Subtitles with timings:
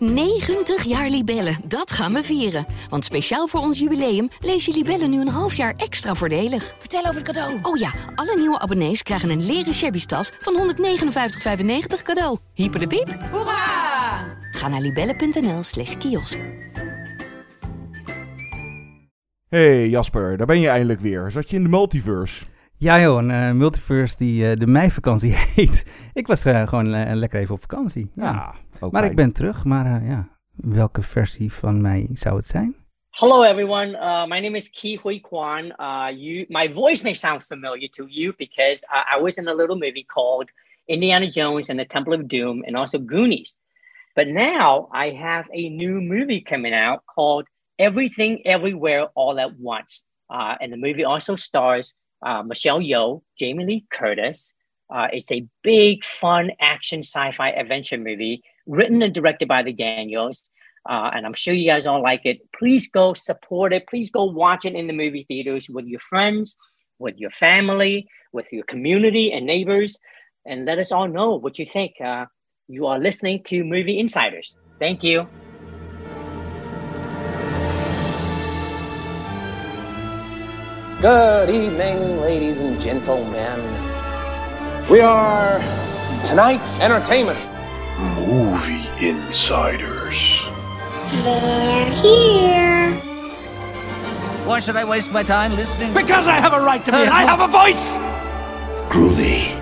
[0.00, 2.66] 90 jaar Libellen, dat gaan we vieren.
[2.88, 6.74] Want speciaal voor ons jubileum lees je Libellen nu een half jaar extra voordelig.
[6.78, 7.58] Vertel over het cadeau.
[7.62, 12.38] Oh ja, alle nieuwe abonnees krijgen een leren shabby tas van 159,95 cadeau.
[12.54, 13.18] Hyper de piep.
[13.30, 14.24] Hoera!
[14.50, 16.38] Ga naar libellen.nl slash kiosk.
[19.48, 21.30] Hey Jasper, daar ben je eindelijk weer.
[21.30, 22.44] Zat je in de multiverse?
[22.76, 25.86] Ja joh, een eh, multiverse die eh, de meivakantie heet.
[26.12, 28.10] ik was eh, gewoon lekker even op vakantie.
[28.14, 28.54] Ja.
[28.80, 29.12] Ook maar fijn.
[29.12, 32.74] ik ben terug, maar eh, ja, welke versie van mij zou het zijn?
[33.10, 33.92] Hello, everyone.
[33.92, 35.74] Uh, my name is Ki Hui Kwan.
[35.78, 39.54] Uh, you, my voice may sound familiar to you because uh, I was in a
[39.54, 40.50] little movie called
[40.86, 43.56] Indiana Jones and the Temple of Doom, and also Goonies.
[44.14, 47.46] But now I have a new movie coming out called
[47.78, 53.66] Everything Everywhere All at Once, uh, and the movie also stars uh, Michelle Yeoh, Jamie
[53.66, 54.54] Lee Curtis.
[54.88, 60.48] Uh, it's a big, fun action sci-fi adventure movie written and directed by the Daniels.
[60.88, 62.40] Uh, and I'm sure you guys all like it.
[62.56, 63.86] Please go support it.
[63.86, 66.56] Please go watch it in the movie theaters with your friends,
[66.98, 69.98] with your family, with your community and neighbors,
[70.46, 72.00] and let us all know what you think.
[72.02, 72.26] Uh,
[72.68, 74.56] you are listening to Movie Insiders.
[74.78, 75.28] Thank you.
[81.02, 83.58] Good evening, ladies and gentlemen.
[84.88, 85.58] We are
[86.24, 87.49] tonight's entertainment.
[88.30, 90.44] Movie Insiders.
[94.46, 95.92] Why should I waste my time listening?
[95.92, 96.98] Because I have a right to be.
[96.98, 97.98] I have a voice.
[98.88, 99.58] Groovy.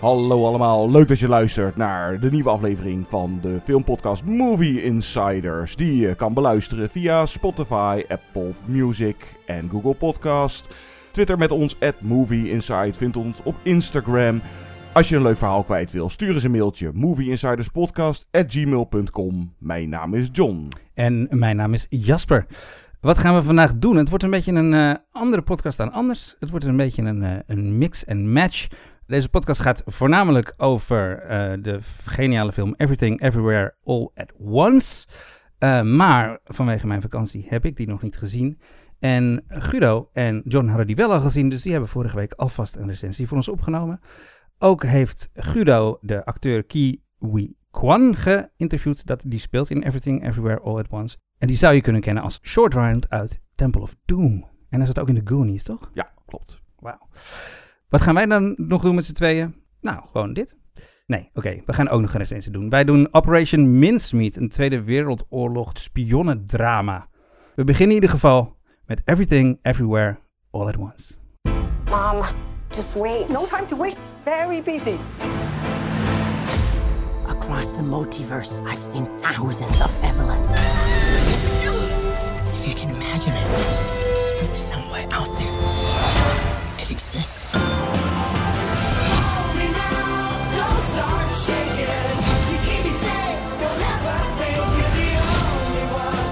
[0.00, 5.76] Hallo allemaal, leuk dat je luistert naar de nieuwe aflevering van de filmpodcast Movie Insiders.
[5.76, 9.16] Die je kan beluisteren via Spotify, Apple Music
[9.46, 10.68] en Google Podcast.
[11.10, 14.40] Twitter met ons at Movie Inside, vind ons op Instagram.
[14.94, 19.54] Als je een leuk verhaal kwijt wil, stuur eens een mailtje movieinsiderspodcast@gmail.com.
[19.58, 20.68] Mijn naam is John.
[20.94, 22.46] En mijn naam is Jasper.
[23.00, 23.96] Wat gaan we vandaag doen?
[23.96, 26.36] Het wordt een beetje een eh, andere podcast dan anders.
[26.38, 28.66] Het wordt een beetje een, eh, een mix en match.
[29.06, 35.06] Deze podcast gaat voornamelijk over eh, de geniale film Everything Everywhere All at Once.
[35.82, 38.58] Maar vanwege mijn vakantie heb ik die nog niet gezien.
[38.98, 42.76] En Guido en John hadden die wel al gezien, dus die hebben vorige week alvast
[42.76, 44.00] een recensie voor ons opgenomen.
[44.64, 49.06] Ook heeft Guido de acteur Ki Wee Kwan geïnterviewd.
[49.06, 51.16] Dat, die speelt in Everything Everywhere All at Once.
[51.38, 54.48] En die zou je kunnen kennen als Short Round uit Temple of Doom.
[54.68, 55.90] En hij zit ook in de Goonies, toch?
[55.94, 56.60] Ja, klopt.
[56.78, 57.08] Wauw.
[57.88, 59.54] Wat gaan wij dan nog doen met z'n tweeën?
[59.80, 60.56] Nou, gewoon dit.
[61.06, 62.70] Nee, oké, we gaan ook nog een recensie doen.
[62.70, 67.08] Wij doen Operation Mincemeat, een Tweede Wereldoorlog spionnendrama.
[67.54, 70.18] We beginnen in ieder geval met Everything Everywhere
[70.50, 71.14] All at Once.
[71.90, 72.24] Mom,
[72.74, 73.30] just wait.
[73.30, 73.96] No time to wait.
[74.24, 74.98] Very busy.
[77.28, 80.50] Across the multiverse, I've seen thousands of Evelyns.
[82.56, 87.52] If you can imagine it, somewhere out there, it exists.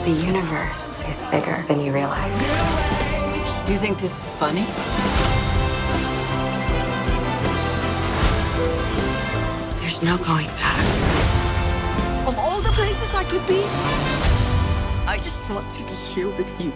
[0.05, 2.39] The universe is bigger than you realize.
[3.67, 4.67] Do you think this is funny?
[10.03, 10.79] There's no going back.
[12.27, 13.63] Of all the places I could be,
[15.07, 16.73] I just want to be here with you.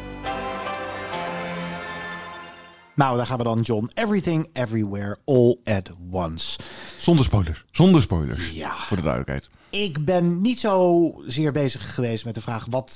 [2.95, 3.91] Nou, daar gaan we dan, John.
[3.95, 6.59] Everything, everywhere, all at once.
[6.97, 7.65] Zonder spoilers.
[7.71, 8.51] Zonder spoilers.
[8.51, 8.75] Ja.
[8.77, 9.51] Voor de duidelijkheid.
[9.71, 12.67] Ik ben niet zo zeer bezig geweest met de vraag...
[12.71, 12.93] wat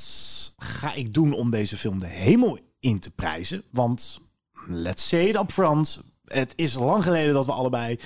[0.56, 3.62] ga ik doen om deze film de hemel in te prijzen?
[3.70, 4.20] Want,
[4.66, 6.00] let's say it up front...
[6.24, 7.98] het is lang geleden dat we allebei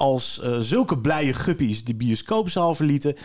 [0.00, 3.16] als eh, zulke blije guppies de bioscoopzaal verlieten.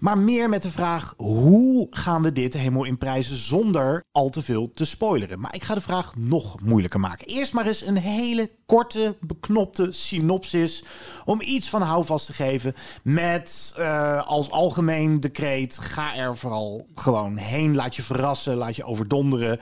[0.00, 4.42] Maar meer met de vraag, hoe gaan we dit helemaal in prijzen zonder al te
[4.42, 5.40] veel te spoileren?
[5.40, 7.26] Maar ik ga de vraag nog moeilijker maken.
[7.26, 10.84] Eerst maar eens een hele korte, beknopte synopsis
[11.24, 12.74] om iets van houvast te geven.
[13.02, 17.74] Met eh, als algemeen decreet, ga er vooral gewoon heen.
[17.74, 19.60] Laat je verrassen, laat je overdonderen.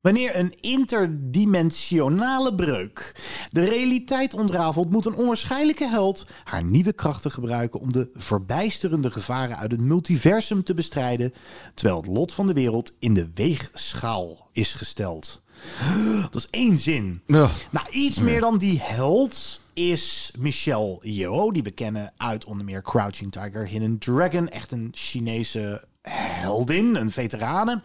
[0.00, 3.14] Wanneer een interdimensionale breuk
[3.50, 9.56] de realiteit ontrafelt, moet een onwaarschijnlijke held haar nieuwe krachten gebruiken om de verbijsterende gevaren
[9.56, 11.32] uit het multiversum te bestrijden,
[11.74, 15.42] terwijl het lot van de wereld in de weegschaal is gesteld.
[16.30, 17.22] Dat is één zin.
[17.70, 22.82] Nou, iets meer dan die held is Michelle Yeoh, die we kennen uit onder meer
[22.82, 24.48] Crouching Tiger, Hidden Dragon.
[24.48, 27.80] Echt een Chinese heldin, een veterane.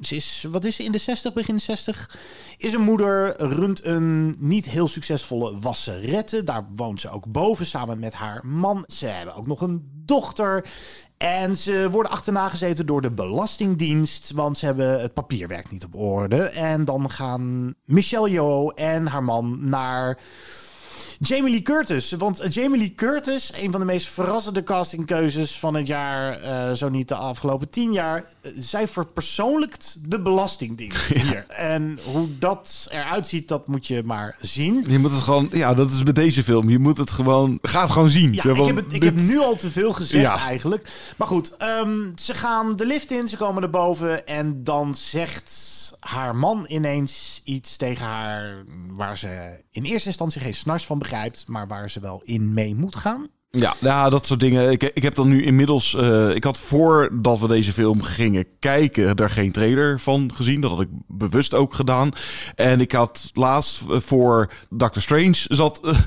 [0.00, 2.18] Ze is, wat is ze, in de 60, begin 60?
[2.56, 6.44] Is een moeder, runt een niet heel succesvolle wasserette.
[6.44, 8.84] Daar woont ze ook boven samen met haar man.
[8.86, 10.64] Ze hebben ook nog een dochter.
[11.16, 15.94] En ze worden achterna gezeten door de Belastingdienst, want ze hebben het papierwerk niet op
[15.94, 16.42] orde.
[16.42, 20.18] En dan gaan Michelle Yeoh en haar man naar
[21.20, 22.12] Jamie Lee Curtis.
[22.12, 26.88] Want Jamie Lee Curtis, een van de meest verrassende castingkeuzes van het jaar, uh, zo
[26.88, 28.24] niet de afgelopen tien jaar.
[28.42, 31.46] Uh, zij verpersoonlijkt de Belastingdienst hier.
[31.48, 34.84] En hoe dat eruit ziet, dat moet je maar zien.
[34.88, 36.68] Je moet het gewoon, ja, dat is met deze film.
[36.68, 38.32] Je moet het gewoon, ga het gewoon zien.
[38.32, 40.38] Ja, ik, heb het, ik heb nu al te veel gezegd ja.
[40.38, 40.90] eigenlijk.
[41.16, 45.76] Maar goed, um, ze gaan de lift in, ze komen naar boven en dan zegt
[46.00, 50.98] haar man ineens iets tegen haar waar ze in eerste instantie geen snars van
[51.46, 53.26] maar waar ze wel in mee moet gaan.
[53.50, 54.70] Ja, ja, dat soort dingen.
[54.70, 55.94] Ik, ik heb dan nu inmiddels.
[55.94, 60.60] Uh, ik had voordat we deze film gingen kijken, daar geen trailer van gezien.
[60.60, 62.10] Dat had ik bewust ook gedaan.
[62.54, 65.80] En ik had laatst voor Doctor Strange zat.
[65.82, 65.98] Uh,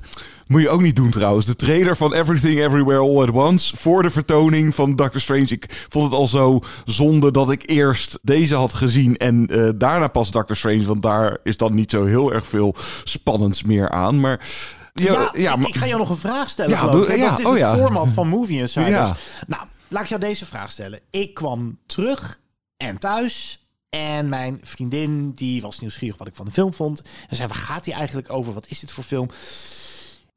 [0.47, 1.45] moet je ook niet doen trouwens.
[1.45, 3.77] De trailer van Everything Everywhere All at Once.
[3.77, 5.47] Voor de vertoning van Doctor Strange.
[5.49, 9.17] Ik vond het al zo zonde dat ik eerst deze had gezien.
[9.17, 9.45] En
[9.77, 10.85] daarna pas Doctor Strange.
[10.85, 14.19] Want daar is dan niet zo heel erg veel spannends meer aan.
[14.19, 14.47] Maar.
[14.93, 16.71] Ja, ik, ik, ga jou nog een vraag stellen.
[16.71, 19.19] Ja, doe, ja, is oh, het format van Movie Insiders.
[19.47, 20.99] Nou, laat ik jou deze vraag stellen.
[21.09, 22.39] Ik kwam terug
[22.77, 23.65] en thuis.
[23.89, 27.01] En mijn vriendin, die was nieuwsgierig wat ik van de film vond.
[27.27, 28.53] En zei, waar gaat hij eigenlijk over?
[28.53, 29.29] Wat is dit voor film?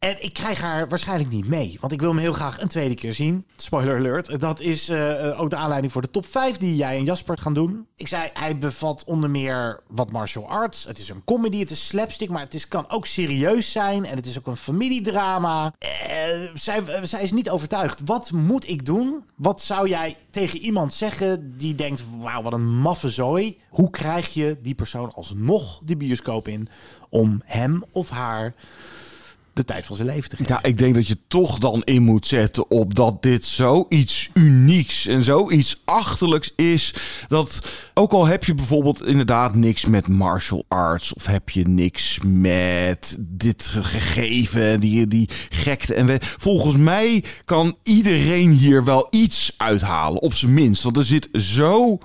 [0.05, 1.77] En ik krijg haar waarschijnlijk niet mee.
[1.81, 3.47] Want ik wil hem heel graag een tweede keer zien.
[3.57, 4.41] Spoiler alert.
[4.41, 7.55] Dat is uh, ook de aanleiding voor de top 5 die jij en Jasper gaan
[7.55, 7.87] doen.
[7.97, 10.85] Ik zei, hij bevat onder meer wat martial arts.
[10.85, 12.31] Het is een comedy, het is slapstick.
[12.31, 14.05] Maar het is, kan ook serieus zijn.
[14.05, 15.65] En het is ook een familiedrama.
[15.65, 18.03] Uh, zij, zij is niet overtuigd.
[18.05, 19.25] Wat moet ik doen?
[19.37, 22.03] Wat zou jij tegen iemand zeggen die denkt...
[22.19, 23.59] Wauw, wat een maffe zooi.
[23.69, 26.69] Hoe krijg je die persoon alsnog de bioscoop in...
[27.09, 28.55] om hem of haar
[29.55, 30.53] de tijd van zijn leven te geven.
[30.55, 35.07] Ja, ik denk dat je toch dan in moet zetten op dat dit zoiets unieks
[35.07, 36.95] en zoiets achterlijks is.
[37.29, 42.19] Dat ook al heb je bijvoorbeeld inderdaad niks met martial arts of heb je niks
[42.25, 50.23] met dit gegeven, die, die gekte en volgens mij kan iedereen hier wel iets uithalen,
[50.23, 50.83] op zijn minst.
[50.83, 51.99] Want er zit zo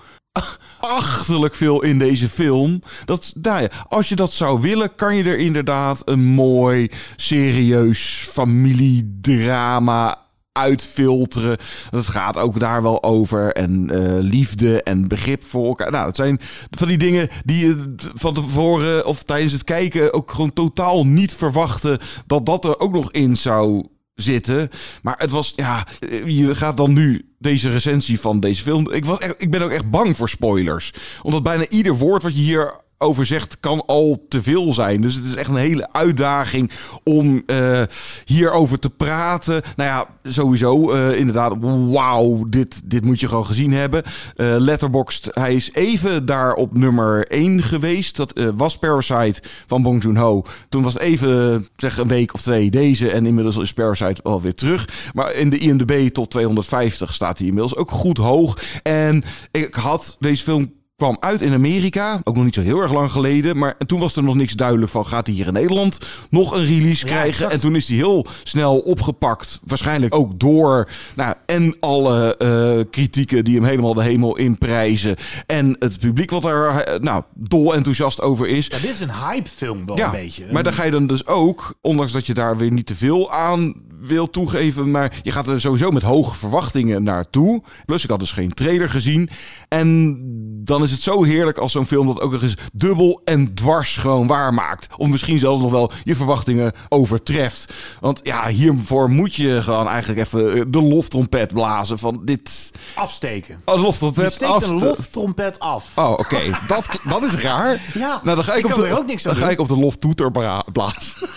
[0.80, 2.82] achterlijk veel in deze film.
[3.06, 10.28] Dat, nou als je dat zou willen, kan je er inderdaad een mooi, serieus familiedrama
[10.52, 11.58] uitfilteren.
[11.90, 13.54] Dat gaat ook daar wel over.
[13.54, 15.92] En uh, liefde en begrip voor elkaar.
[15.92, 16.40] Nou, dat zijn
[16.70, 21.34] van die dingen die je van tevoren of tijdens het kijken ook gewoon totaal niet
[21.34, 23.88] verwachten dat dat er ook nog in zou
[24.22, 24.70] zitten.
[25.02, 25.88] Maar het was, ja,
[26.26, 28.92] je gaat dan nu deze recensie van deze film.
[28.92, 30.94] Ik, was ik ben ook echt bang voor spoilers.
[31.22, 35.02] Omdat bijna ieder woord wat je hier over zegt, kan al te veel zijn.
[35.02, 36.72] Dus het is echt een hele uitdaging
[37.04, 37.82] om uh,
[38.26, 39.62] hierover te praten.
[39.76, 41.54] Nou ja, sowieso uh, inderdaad,
[41.90, 44.04] wauw, dit, dit moet je gewoon gezien hebben.
[44.04, 48.16] Uh, Letterboxd, hij is even daar op nummer 1 geweest.
[48.16, 50.44] Dat was Parasite van Bong Joon-ho.
[50.70, 53.12] Toen was het even, zeg een week of twee deze.
[53.12, 55.12] En inmiddels is Parasite alweer terug.
[55.14, 58.58] Maar in de IMDb tot 250 staat hij inmiddels ook goed hoog.
[58.84, 62.94] En ik had deze film kwam uit in Amerika, ook nog niet zo heel erg
[62.94, 63.58] lang geleden.
[63.58, 65.98] Maar en toen was er nog niks duidelijk van, gaat hij hier in Nederland
[66.30, 67.52] nog een release krijgen?
[67.52, 73.44] En toen is hij heel snel opgepakt, waarschijnlijk ook door nou, en alle uh, kritieken
[73.44, 75.16] die hem helemaal de hemel inprijzen.
[75.46, 78.68] En het publiek wat er uh, nou, dol enthousiast over is.
[78.68, 80.46] Ja, dit is een hypefilm wel ja, een beetje.
[80.52, 83.32] Maar dan ga je dan dus ook, ondanks dat je daar weer niet te veel
[83.32, 84.92] aan wil toegeven.
[84.92, 87.62] Maar je gaat er sowieso met hoge verwachtingen naartoe.
[87.86, 89.30] Plus, ik had dus geen trailer gezien.
[89.68, 90.18] En
[90.64, 93.98] dan is het zo heerlijk als zo'n film dat ook nog eens dubbel en dwars
[93.98, 94.88] gewoon waarmaakt.
[94.98, 97.74] Of misschien zelfs nog wel je verwachtingen overtreft.
[98.00, 102.72] Want ja, hiervoor moet je gewoon eigenlijk even de loftrompet blazen van dit...
[102.96, 103.62] Afsteken.
[103.66, 104.68] Oh, loftrompet af.
[104.68, 105.86] een loftrompet af.
[105.96, 106.40] Oh, oké.
[106.68, 107.82] dat, dat is raar.
[107.94, 109.78] Ja, nou, dan ga ik, ik op de, ook niks dan ga ik op de
[109.78, 110.32] loftoeter
[110.72, 111.16] blazen.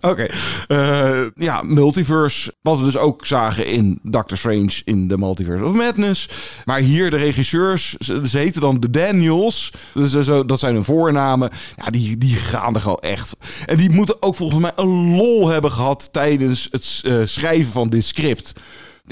[0.00, 0.08] oké.
[0.08, 0.30] Okay.
[0.68, 2.54] Uh, ja, multiverse.
[2.62, 6.28] Wat we dus ook zagen in Doctor Strange in The Multiverse of Madness.
[6.64, 9.72] Maar hier de regisseurs, ze, ze dan de Daniels.
[9.94, 11.50] Dus zo, dat zijn hun voornamen.
[11.76, 13.36] Ja, die, die gaan er gewoon echt.
[13.66, 17.88] En die moeten ook volgens mij een lol hebben gehad tijdens het uh, schrijven van
[17.88, 18.52] dit script.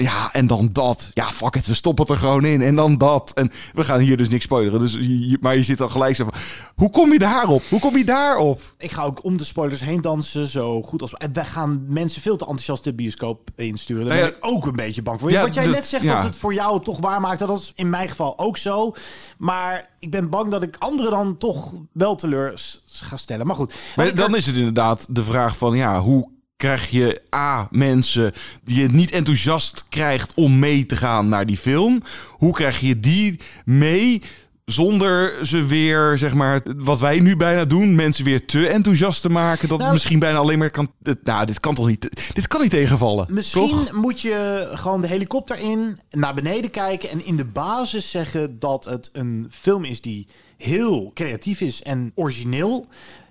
[0.00, 1.10] Ja, en dan dat.
[1.14, 2.62] Ja, fuck it, we stoppen het er gewoon in.
[2.62, 3.32] En dan dat.
[3.34, 4.80] En we gaan hier dus niks spoileren.
[4.80, 6.34] Dus, je, maar je zit dan gelijk zo van...
[6.76, 7.62] Hoe kom je daarop?
[7.70, 8.60] Hoe kom je daarop?
[8.78, 11.14] Ik ga ook om de spoilers heen dansen, zo goed als...
[11.14, 14.04] En wij gaan mensen veel te enthousiast de bioscoop insturen.
[14.04, 15.30] Daar Nou ja, ben ik ook een beetje bang voor.
[15.30, 16.14] ja, Wat jij dat- net zegt, ja.
[16.14, 18.92] dat het voor jou toch waar maakt, dat is in mijn geval ook zo.
[19.38, 23.46] Maar ik ben bang dat ik anderen dan toch wel teleur ga stellen.
[23.46, 23.74] Maar goed.
[23.96, 28.32] Maar dan er- is het inderdaad de vraag van ja, hoe krijg je A, mensen
[28.64, 32.02] die je niet enthousiast krijgt om mee te gaan naar die film?
[32.28, 34.22] Hoe krijg je die mee
[34.64, 39.28] zonder ze weer, zeg maar, wat wij nu bijna doen, mensen weer te enthousiast te
[39.28, 40.92] maken, dat het Nou- misschien bijna alleen maar kan...
[41.22, 43.92] Nou, dit kan toch niet, dit kan niet tegenvallen, Misschien toch?
[43.92, 48.84] moet je gewoon de helikopter in, naar beneden kijken en in de basis zeggen dat
[48.84, 52.86] het een film is die heel creatief is en origineel.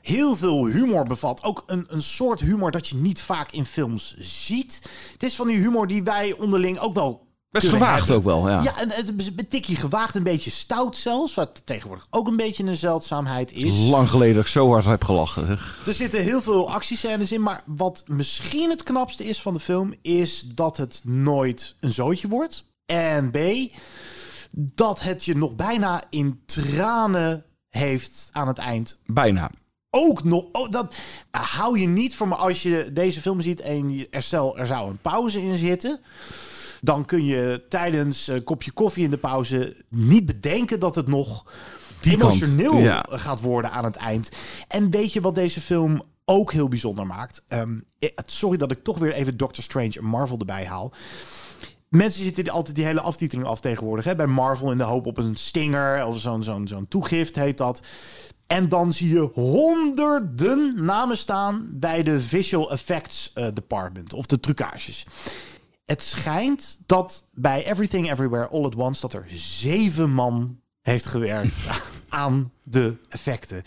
[0.08, 1.44] Heel veel humor bevat.
[1.44, 4.82] Ook een, een soort humor dat je niet vaak in films ziet.
[5.14, 7.26] Het is van die humor die wij onderling ook wel.
[7.50, 8.16] Best gewaagd hebben.
[8.16, 8.62] ook wel, ja.
[8.62, 11.34] Ja, en het is een tikje gewaagd, een beetje stout zelfs.
[11.34, 13.78] Wat tegenwoordig ook een beetje een zeldzaamheid is.
[13.78, 15.48] Lang geleden dat ik zo hard heb gelachen.
[15.48, 15.82] zeg.
[15.86, 19.94] Er zitten heel veel actiescènes in, maar wat misschien het knapste is van de film,
[20.02, 22.66] is dat het nooit een zootje wordt.
[22.86, 23.38] En B,
[24.52, 29.00] dat het je nog bijna in tranen heeft aan het eind.
[29.06, 29.52] Bijna.
[30.00, 30.96] Ook nog, oh, dat
[31.32, 34.90] hou je niet voor me als je deze film ziet en er, stel, er zou
[34.90, 36.00] een pauze in zitten.
[36.82, 41.46] Dan kun je tijdens een kopje koffie in de pauze niet bedenken dat het nog
[42.02, 43.06] emotioneel ja.
[43.10, 44.30] gaat worden aan het eind.
[44.68, 47.42] En weet je wat deze film ook heel bijzonder maakt?
[47.48, 47.62] Eh,
[48.26, 50.94] sorry dat ik toch weer even Doctor Strange en Marvel erbij haal.
[51.90, 54.06] Mensen zitten die- altijd die hele aftiteling af tegenwoordig.
[54.06, 54.16] Hè?
[54.16, 57.82] Bij Marvel in de hoop op een stinger of zo'n zo'n zo'n toegift heet dat.
[58.48, 64.40] En dan zie je honderden namen staan bij de Visual Effects eh, Department of de
[64.40, 65.06] trucages.
[65.86, 71.56] Het schijnt dat bij Everything Everywhere All at Once dat er zeven man heeft gewerkt
[72.10, 73.64] aan de effecten.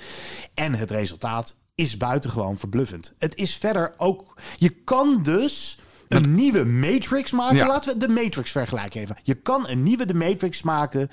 [0.54, 3.14] En het resultaat is buitengewoon verbluffend.
[3.18, 4.37] Het is verder ook.
[4.56, 7.56] Je kan dus een nieuwe Matrix maken.
[7.56, 7.66] Ja.
[7.66, 9.16] Laten we de Matrix vergelijken even.
[9.22, 11.10] Je kan een nieuwe de Matrix maken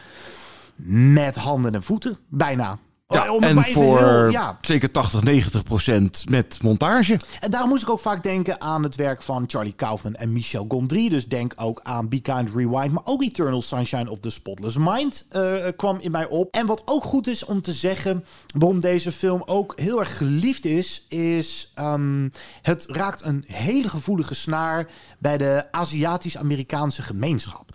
[1.13, 2.79] met handen en voeten, bijna.
[3.13, 7.19] Ja, Om het en voor heel- ja, zeker 80, 90 procent met montage.
[7.39, 10.65] en daar moest ik ook vaak denken aan het werk van Charlie Kaufman en Michel
[10.69, 11.09] Gondry.
[11.09, 12.91] Dus denk ook aan Be Kind Rewind.
[12.91, 16.55] Maar ook Eternal Sunshine of the Spotless Mind eh, kwam in mij op.
[16.55, 18.25] En wat ook goed is om te zeggen,
[18.57, 22.29] waarom deze film ook heel erg geliefd is, is ehm,
[22.61, 24.87] het raakt een hele gevoelige snaar
[25.19, 27.69] bij de Aziatisch-Amerikaanse gemeenschap.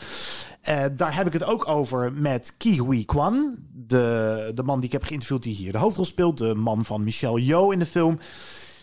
[0.62, 4.87] Eh, daar heb ik het ook over met Ki Hui Kwan, de, de man die
[4.87, 7.87] ik heb geïnterviewd die hier de hoofdrol speelt, de man van Michelle Yeoh in de
[7.87, 8.19] film.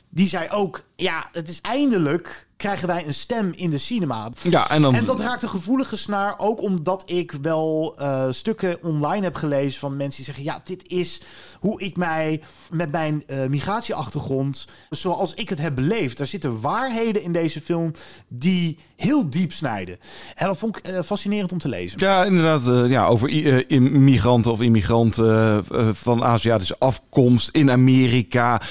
[0.10, 4.32] Die zei ook, ja, het is eindelijk krijgen wij een stem in de cinema.
[4.42, 8.84] Ja, en dan- en dat raakt een gevoelige snaar, ook omdat ik wel eh, stukken
[8.84, 11.22] online heb gelezen van mensen die zeggen, ja, dit is
[11.60, 16.20] hoe ik mij met mijn eh, migratieachtergrond, zoals ik het heb beleefd.
[16.20, 17.92] Er zitten waarheden in deze film
[18.28, 19.98] die heel diep snijden.
[20.36, 22.00] En dat vond ik eh, fascinerend om te lezen.
[22.00, 22.90] Ja, inderdaad.
[22.90, 23.30] ja, over
[23.70, 28.62] immigranten of immigranten van Aziatische afkomst in Amerika.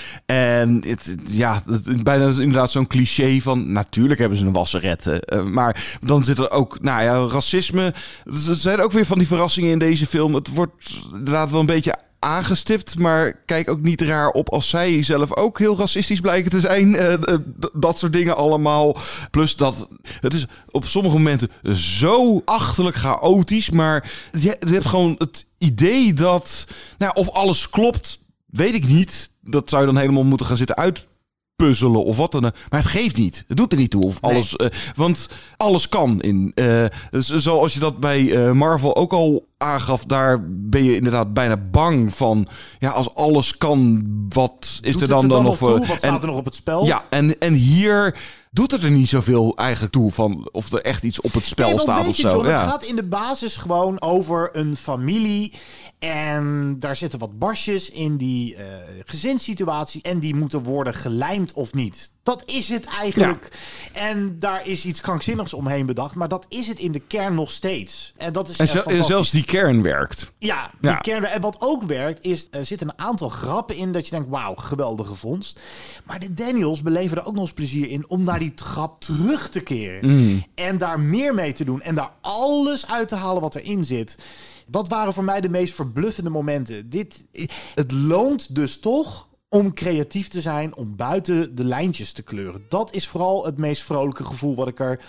[0.60, 1.62] En het, ja,
[2.02, 3.72] bijna inderdaad zo'n cliché van...
[3.72, 5.20] Natuurlijk hebben ze een wasserette.
[5.20, 7.94] eh, maar dan zit er ook, nou ja, racisme.
[8.24, 10.34] Er zijn ook weer van die verrassingen in deze film.
[10.34, 15.02] Het wordt inderdaad wel een beetje aangestipt, maar kijk ook niet raar op als zij
[15.02, 16.96] zelf ook heel racistisch blijken te zijn.
[16.96, 17.38] Eh, eh,
[17.72, 18.96] dat soort dingen allemaal.
[19.30, 19.88] Plus dat
[20.20, 26.14] het is op sommige momenten zo achterlijk chaotisch, maar je, je hebt gewoon het idee
[26.14, 26.66] dat,
[26.98, 29.30] nou, of alles klopt, weet ik niet.
[29.50, 32.54] Dat zou je dan helemaal moeten gaan zitten uitpuzzelen of wat dan ook.
[32.68, 33.44] Maar het geeft niet.
[33.48, 34.04] Het doet er niet toe.
[34.04, 36.52] Of alles, eh, want alles kan in.
[36.54, 36.84] eh,
[37.20, 42.14] zoals je dat bij eh, Marvel ook al aangaf, daar ben je inderdaad bijna bang
[42.14, 42.46] van.
[42.78, 45.78] Ja, als alles kan, wat is Doet er dan, dan nog voor?
[45.78, 46.84] Wat staat er nog op het spel?
[46.84, 48.18] Ja, en, en hier
[48.50, 51.68] doet het er niet zoveel eigenlijk toe van of er echt iets op het spel
[51.68, 52.28] Nee, staat of zo.
[52.28, 52.60] John, ja.
[52.60, 55.52] Het gaat in de basis gewoon over een familie.
[55.98, 58.64] En daar zitten wat barsjes in die eh,
[59.04, 60.02] gezinssituatie.
[60.02, 62.12] En die moeten worden gelijmd of niet.
[62.28, 63.48] Dat is het eigenlijk.
[63.92, 66.14] En daar is iets krankzinnigs omheen bedacht.
[66.14, 68.12] Maar dat is het in de kern nog steeds.
[68.16, 70.32] En dat is En, zel- en zelfs die kern werkt.
[70.38, 70.96] Ja, die Ja.
[70.96, 71.24] kern.
[71.24, 74.54] En wat ook werkt, is er zitten een aantal grappen in dat je denkt, wauw,
[74.54, 75.60] geweldige vondst.
[76.04, 79.48] Maar de Daniels beleven er ook nog eens plezier in om naar die grap terug
[79.48, 80.10] te keren.
[80.10, 80.44] Mm.
[80.54, 81.80] En daar meer mee te doen.
[81.82, 84.16] En daar alles uit te halen wat erin zit.
[84.66, 86.90] Dat waren voor mij de meest verbluffende momenten.
[86.90, 87.24] Dit,
[87.74, 92.62] het loont dus toch om creatief te zijn, om buiten de lijntjes te kleuren.
[92.68, 95.00] Dat is vooral het meest vrolijke gevoel wat ik er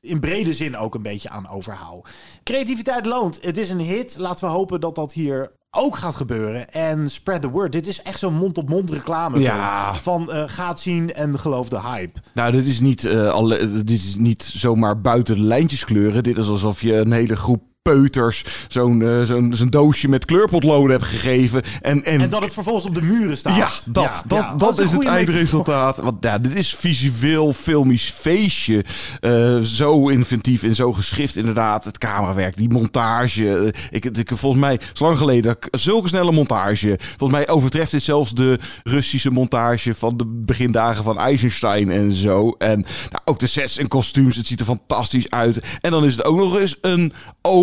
[0.00, 2.08] in brede zin ook een beetje aan overhoud.
[2.42, 3.38] Creativiteit loont.
[3.42, 4.16] Het is een hit.
[4.18, 6.72] Laten we hopen dat dat hier ook gaat gebeuren.
[6.72, 7.72] En spread the word.
[7.72, 9.40] Dit is echt zo'n mond-op-mond reclame.
[9.40, 9.94] Ja.
[9.94, 12.20] Van eh gaat zien en geloof de hype.
[12.34, 16.22] Nou, dit is, niet, alle, dit is niet zomaar buiten de lijntjes kleuren.
[16.22, 20.90] Dit is alsof je een hele groep peuters zo'n eh, zo'n zo'n doosje met kleurpotloden
[20.90, 21.62] hebt gegeven.
[21.80, 23.56] En, en, En dat het vervolgens op de muren staat.
[23.56, 25.96] Ja, dat, Ja, dat, ja, dat, is het eindresultaat.
[25.96, 28.84] Want ja, dit is visueel, filmisch feestje.
[29.20, 31.84] Eh, zo inventief en zo geschift inderdaad.
[31.84, 33.58] Het camerawerk, die montage.
[33.58, 36.98] Eh, ik, ik, volgens mij, is lang geleden, zulke snelle montage.
[37.16, 42.54] Volgens mij overtreft dit zelfs de Russische montage van de begindagen van Eisenstein en zo.
[42.58, 45.60] En nou, ook de sets en kostuums, het ziet er fantastisch uit.
[45.80, 47.12] En dan is het ook nog eens een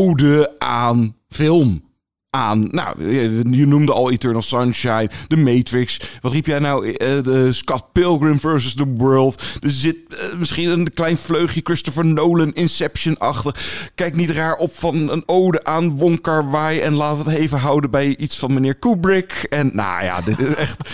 [0.07, 1.85] ode aan film
[2.29, 2.67] aan.
[2.71, 3.11] Nou,
[3.55, 6.01] je noemde al Eternal Sunshine, The Matrix.
[6.21, 6.91] Wat riep jij nou?
[6.91, 9.41] Eh, de Scott Pilgrim versus The World.
[9.61, 13.55] Er zit eh, misschien een klein vleugje Christopher Nolan, Inception achter.
[13.95, 16.79] Kijk niet raar op van een ode aan Wong Kar Wai.
[16.79, 19.45] En we het even houden bij iets van meneer Kubrick.
[19.49, 20.89] En nou ja, dit is echt...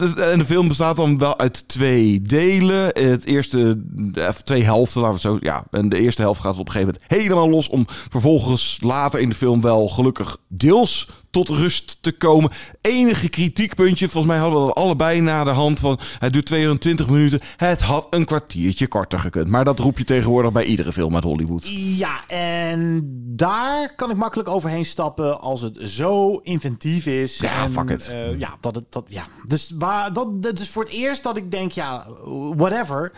[0.00, 2.84] En de film bestaat dan wel uit twee delen.
[2.84, 3.82] Het eerste,
[4.28, 5.46] of twee helften, laten we het zo.
[5.48, 7.68] Ja, en de eerste helft gaat op een gegeven moment helemaal los.
[7.68, 12.50] Om vervolgens later in de film wel gelukkig deels tot rust te komen.
[12.80, 15.98] Enige kritiekpuntje, volgens mij hadden we dat allebei na de hand van.
[16.18, 17.40] Het duurt 220 minuten.
[17.56, 19.48] Het had een kwartiertje korter gekund.
[19.48, 21.66] Maar dat roep je tegenwoordig bij iedere film uit Hollywood.
[21.96, 23.02] Ja, en
[23.36, 27.38] daar kan ik makkelijk overheen stappen als het zo inventief is.
[27.38, 28.08] Ja, en, fuck it.
[28.08, 29.24] eh, ja, dat het dat ja.
[29.46, 32.06] Dus waar dat, dat is voor het eerst dat ik denk, ja,
[32.56, 33.12] whatever.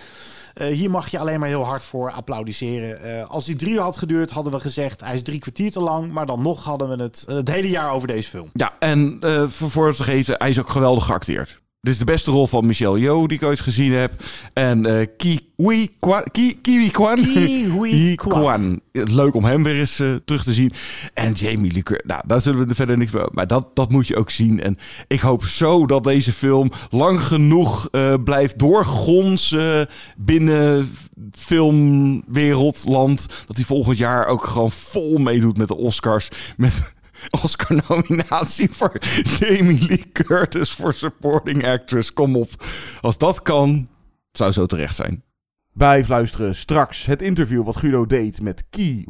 [0.54, 3.02] Eh, hier mag je alleen maar heel hard voor applaudisseren.
[3.02, 5.80] Eh, als die drie uur had geduurd, hadden we gezegd hij is drie kwartier te
[5.80, 6.12] lang.
[6.12, 8.50] Maar dan nog hadden we het het hele jaar over deze film.
[8.52, 11.62] Ja, en eh, voor, voor het vergeten, hij is ook geweldig geacteerd.
[11.84, 14.12] Dit is de beste rol van Michelle Yeoh die ik ooit gezien heb.
[14.52, 16.24] En eh Kiwi Kwan.
[16.32, 17.14] Ki, Kiwi Kwan.
[17.14, 18.80] Kiwi Kwan.
[18.92, 20.72] Leuk om hem weer eens eh, terug te zien.
[21.14, 22.06] En Jamie Lee Curtis.
[22.06, 23.34] Nou, daar zullen we er verder niks meer over.
[23.34, 24.60] Maar dat, dat moet je ook zien.
[24.60, 30.90] En ik hoop zo dat deze film lang genoeg eh, blijft doorgonzen binnen
[31.32, 33.26] filmwereldland.
[33.46, 36.28] Dat hij volgend jaar ook gewoon vol meedoet met de Oscars.
[36.56, 36.93] Met
[37.43, 42.12] Oscar-nominatie voor Jamie Lee Curtis voor Supporting Actress.
[42.12, 42.49] Kom op.
[43.00, 43.88] Als dat kan,
[44.33, 45.25] zou zo terecht zijn.
[45.75, 46.54] Blijf luisteren.
[46.54, 49.04] Straks het interview wat Guido deed met Ki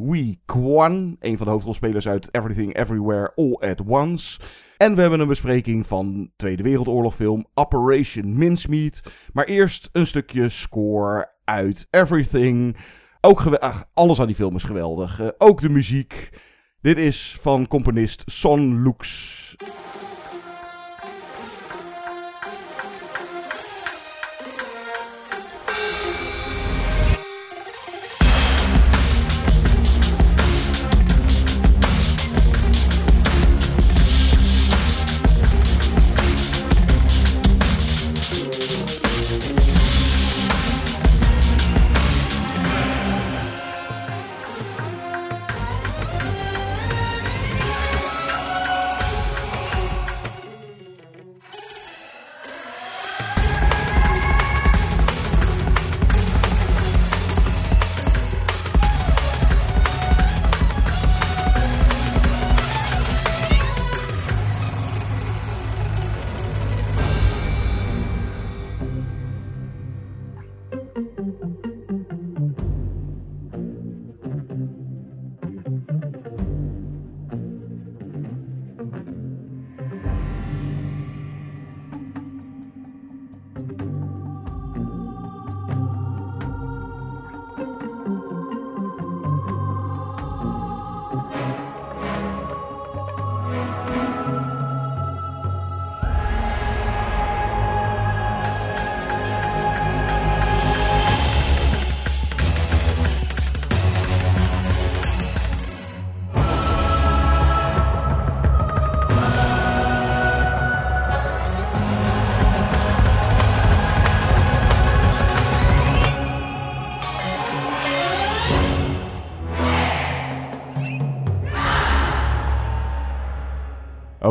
[0.44, 1.16] Kwan.
[1.20, 4.40] Een van de hoofdrolspelers uit Everything Everywhere All at Once.
[4.76, 9.00] En we hebben een bespreking van Tweede Wereldoorlog film Operation Mincemeat.
[9.32, 12.76] Maar eerst een stukje score uit Everything.
[13.20, 15.20] Ook ach, alles aan die film is geweldig.
[15.20, 16.30] Eh, ook de muziek.
[16.84, 19.43] Dit is van componist Son Lux.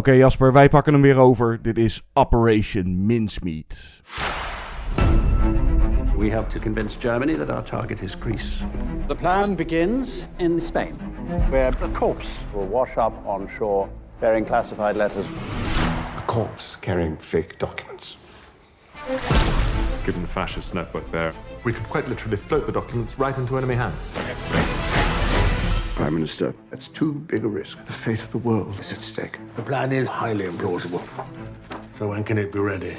[0.04, 1.62] Oké Jasper, wij pakken hem weer over.
[1.62, 3.78] Dit is Operation Mincemeat.
[6.18, 8.64] We have to convince Germany that our target is Greece.
[9.08, 10.96] The plan begins in Spain,
[11.50, 13.88] where a corpse will wash up on shore
[14.20, 15.26] bearing classified letters.
[16.18, 18.18] A corpse carrying fake documents.
[20.06, 23.76] Given the fascist network there, we could quite literally float the documents right into enemy
[23.76, 24.08] hands.
[25.96, 27.78] Prime Minister, that's too big a risk.
[27.86, 29.38] The fate of the world is at stake.
[29.56, 31.08] The plan is highly implausible.
[31.92, 32.98] So when can it be ready?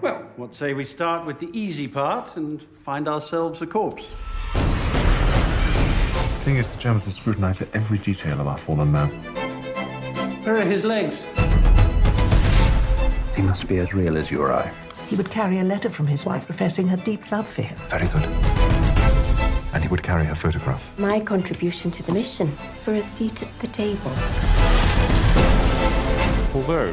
[0.00, 4.14] Well, what say we start with the easy part and find ourselves a corpse?
[4.52, 9.08] The thing is, the Germans will scrutinize every detail of our fallen man.
[10.44, 11.26] Where are his legs?
[13.34, 14.72] He must be as real as you or I.
[15.08, 17.76] He would carry a letter from his wife professing her deep love for him.
[17.88, 18.97] Very good.
[19.72, 20.92] And he would carry her photograph.
[20.98, 22.48] My contribution to the mission
[22.84, 24.12] for a seat at the table.
[26.54, 26.92] Although,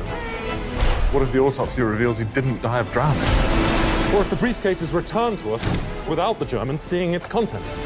[1.12, 3.30] what if the autopsy reveals he didn't die of drowning?
[4.14, 5.64] Or if the briefcase is returned to us
[6.08, 7.78] without the Germans seeing its contents?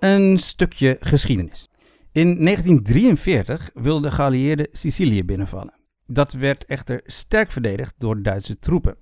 [0.00, 1.68] Een stukje geschiedenis.
[2.12, 5.74] In 1943 wilden de geallieerden Sicilië binnenvallen.
[6.06, 8.96] Dat werd echter sterk verdedigd door Duitse troepen.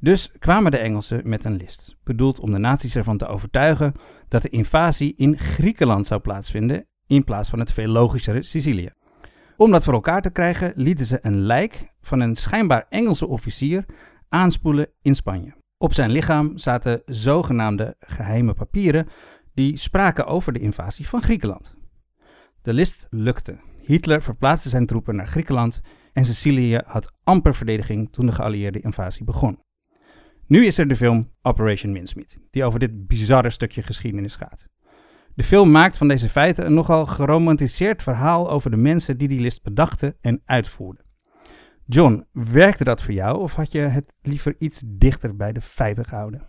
[0.00, 3.92] Dus kwamen de Engelsen met een list, bedoeld om de nazi's ervan te overtuigen
[4.28, 8.90] dat de invasie in Griekenland zou plaatsvinden in plaats van het veel logischere Sicilië.
[9.56, 13.84] Om dat voor elkaar te krijgen lieten ze een lijk van een schijnbaar Engelse officier
[14.28, 15.54] aanspoelen in Spanje.
[15.78, 19.08] Op zijn lichaam zaten zogenaamde geheime papieren
[19.54, 21.76] die spraken over de invasie van Griekenland.
[22.62, 23.58] De list lukte.
[23.82, 25.80] Hitler verplaatste zijn troepen naar Griekenland
[26.12, 29.58] en Sicilië had amper verdediging toen de geallieerde invasie begon.
[30.50, 34.66] Nu is er de film Operation Mincemeat, die over dit bizarre stukje geschiedenis gaat.
[35.34, 39.40] De film maakt van deze feiten een nogal geromantiseerd verhaal over de mensen die die
[39.40, 41.04] list bedachten en uitvoerden.
[41.86, 46.04] John, werkte dat voor jou of had je het liever iets dichter bij de feiten
[46.04, 46.42] gehouden?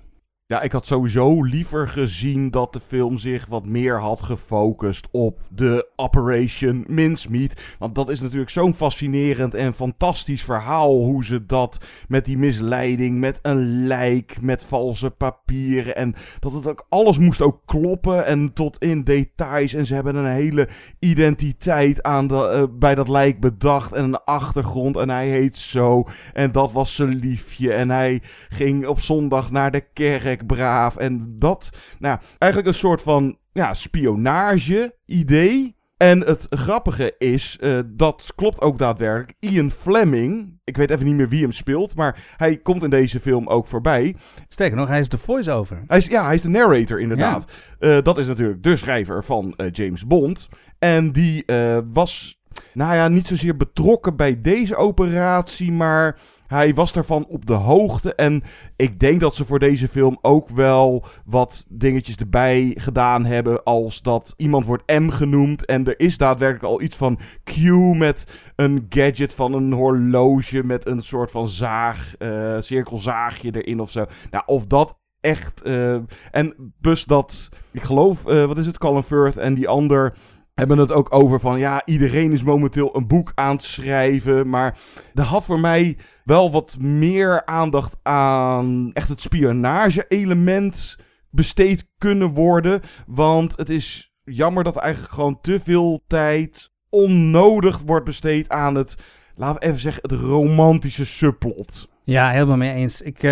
[0.52, 5.40] Ja, ik had sowieso liever gezien dat de film zich wat meer had gefocust op
[5.50, 7.62] de Operation Mincemeat.
[7.80, 11.04] Want dat is natuurlijk zo'n fascinerend en fantastisch verhaal.
[11.04, 15.96] Hoe ze dat met die misleiding, met een lijk, met valse papieren.
[15.96, 19.74] En dat het ook alles moest ook kloppen en tot in details.
[19.74, 20.68] En ze hebben een hele
[21.00, 24.98] identiteit aan de, uh, bij dat lijk bedacht en een achtergrond.
[24.98, 26.08] En hij heet zo.
[26.34, 27.74] En dat was zijn liefje.
[27.74, 30.97] En hij ging op zondag naar de kerk braaf.
[30.97, 35.80] En dat, nou, eigenlijk een soort van ja, spionage-idee.
[35.97, 39.34] En het grappige is, uh, dat klopt ook daadwerkelijk.
[39.39, 43.19] Ian Fleming, ik weet even niet meer wie hem speelt, maar hij komt in deze
[43.19, 44.15] film ook voorbij.
[44.47, 45.84] Sterker nog, hij is de voice-over.
[45.88, 47.51] Hij is, ja, hij is de narrator inderdaad.
[47.80, 47.97] Ja.
[47.97, 50.49] Uh, dat is natuurlijk de schrijver van uh, James Bond.
[50.80, 51.45] En die
[51.91, 52.41] was,
[52.73, 56.19] nou ja, niet zozeer betrokken bij deze operatie, maar
[56.52, 58.16] hij was daarvan op de hoogte.
[58.16, 58.44] En
[58.76, 63.64] ik denk dat ze voor deze film ook wel wat dingetjes erbij gedaan hebben.
[63.64, 65.66] Als dat iemand wordt M genoemd.
[65.66, 67.58] En er is daadwerkelijk al iets van Q
[67.96, 70.64] met een gadget van een horloge.
[70.64, 74.06] Met een soort van zaag, uh, cirkelzaagje erin of zo.
[74.32, 75.62] Nou, of dat echt.
[75.68, 75.98] Uh,
[76.32, 80.14] en plus dat, ik geloof, uh, wat is het, Colin Firth en die ander
[80.54, 84.50] hebben het ook over van ja, iedereen is momenteel een boek aan het schrijven.
[84.50, 84.78] Maar
[85.14, 90.98] er had voor mij wel wat meer aandacht aan echt het spionage-element
[91.30, 92.82] besteed kunnen worden.
[93.08, 98.96] Want het is jammer dat eigenlijk gewoon te veel tijd onnodig wordt besteed aan het,
[99.36, 101.90] laten we even zeggen, het romantische subplot.
[102.04, 103.02] Ja, helemaal mee eens.
[103.02, 103.32] Ik, uh,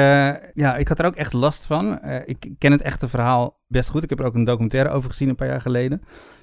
[0.53, 1.99] ja, ik had er ook echt last van.
[2.05, 4.03] Uh, ik ken het echte verhaal best goed.
[4.03, 6.01] Ik heb er ook een documentaire over gezien een paar jaar geleden.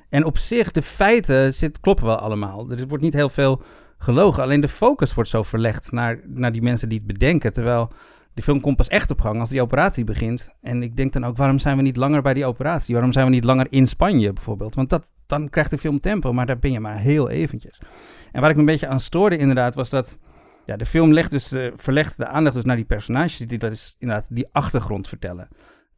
[0.09, 2.71] En op zich, de feiten zit, kloppen wel allemaal.
[2.71, 3.63] Er wordt niet heel veel
[3.99, 4.43] gelogen.
[4.43, 7.53] Alleen de focus wordt zo verlegd naar, naar die mensen die het bedenken.
[7.53, 7.93] Terwijl
[8.35, 10.51] de film komt pas echt op gang als die operatie begint.
[10.61, 12.95] En ik denk dan ook, waarom zijn we niet langer bij die operatie?
[12.95, 14.75] Waarom zijn we niet langer in Spanje bijvoorbeeld?
[14.75, 17.81] Want dat, dan krijgt de film tempo, maar daar ben je maar heel eventjes.
[18.33, 20.19] En waar ik me een beetje aan stoorde inderdaad, was dat...
[20.67, 23.73] Ja, de film legt dus, uh, verlegt de aandacht dus naar die personages die dat
[23.73, 25.49] is, inderdaad die achtergrond vertellen.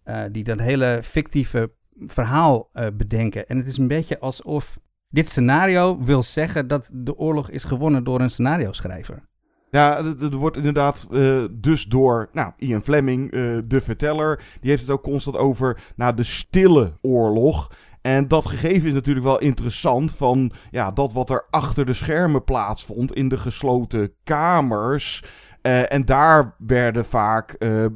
[0.05, 1.71] Uh, die dat hele fictieve
[2.07, 3.49] verhaal uh, bedenken.
[3.49, 8.05] En het is een beetje alsof dit scenario wil zeggen dat de oorlog is gewonnen
[8.05, 9.27] door een scenario schrijver.
[9.71, 14.83] Ja, er wordt inderdaad uh, dus door nou, Ian Fleming, uh, de verteller, die heeft
[14.83, 17.71] het ook constant over nou, de stille oorlog.
[18.01, 22.45] En dat gegeven is natuurlijk wel interessant van ja, dat wat er achter de schermen
[22.45, 25.25] plaatsvond in de gesloten kamers.
[25.63, 27.87] Uh, en daar werden vaak uh,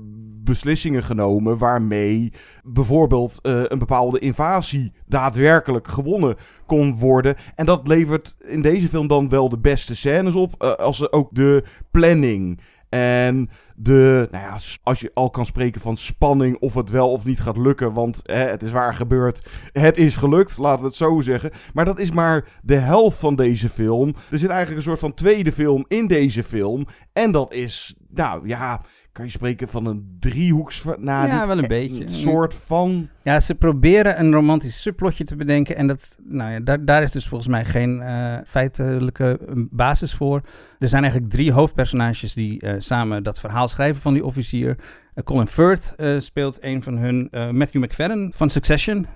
[0.45, 7.35] beslissingen genomen waarmee bijvoorbeeld uh, een bepaalde invasie daadwerkelijk gewonnen kon worden.
[7.55, 11.65] En dat levert in deze film dan wel de beste scènes op, als ook de
[11.91, 12.61] planning.
[12.95, 17.25] En de, nou ja, als je al kan spreken van spanning of het wel of
[17.25, 19.47] niet gaat lukken, want hè, het is waar gebeurd.
[19.73, 21.51] Het is gelukt, laten we het zo zeggen.
[21.75, 24.15] Maar dat is maar de helft van deze film.
[24.31, 26.87] Er zit eigenlijk een soort van tweede film in deze film.
[27.13, 30.85] En dat is, nou ja, kan je spreken van een driehoeks...
[30.85, 32.09] Nou, Ja, wel een e- beetje.
[32.09, 33.09] soort van...
[33.23, 35.77] Ja, ze proberen een romantisch subplotje te bedenken.
[35.77, 40.15] En dat, nou ja, daar, daar is dus volgens mij geen eh, feitelijke eh, basis
[40.15, 40.41] voor.
[40.79, 44.77] Er zijn eigenlijk drie hoofdpersonages die eh, samen dat verhaal schrijven van die officier.
[45.15, 47.29] Eh, Colin Firth eh, speelt een van hun.
[47.31, 49.07] eh, Matthew McFadden van Succession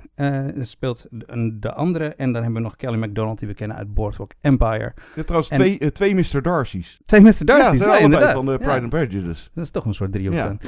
[0.61, 2.05] speelt de, andere.
[2.15, 4.93] En dan hebben we nog Kelly MacDonald, die we kennen uit Boardwalk Empire.
[4.97, 6.43] Je hebt trouwens En- twee, twee Mr.
[6.43, 6.99] Darcy's.
[7.07, 7.27] Twee Mr.
[7.27, 8.35] Ja, Darcy's, ja, allebei inderdaad.
[8.35, 8.57] van de Ja.
[8.59, 9.49] Pride and Prejudice.
[9.55, 10.47] Dat is toch een soort driehoek Ja.
[10.47, 10.59] dan.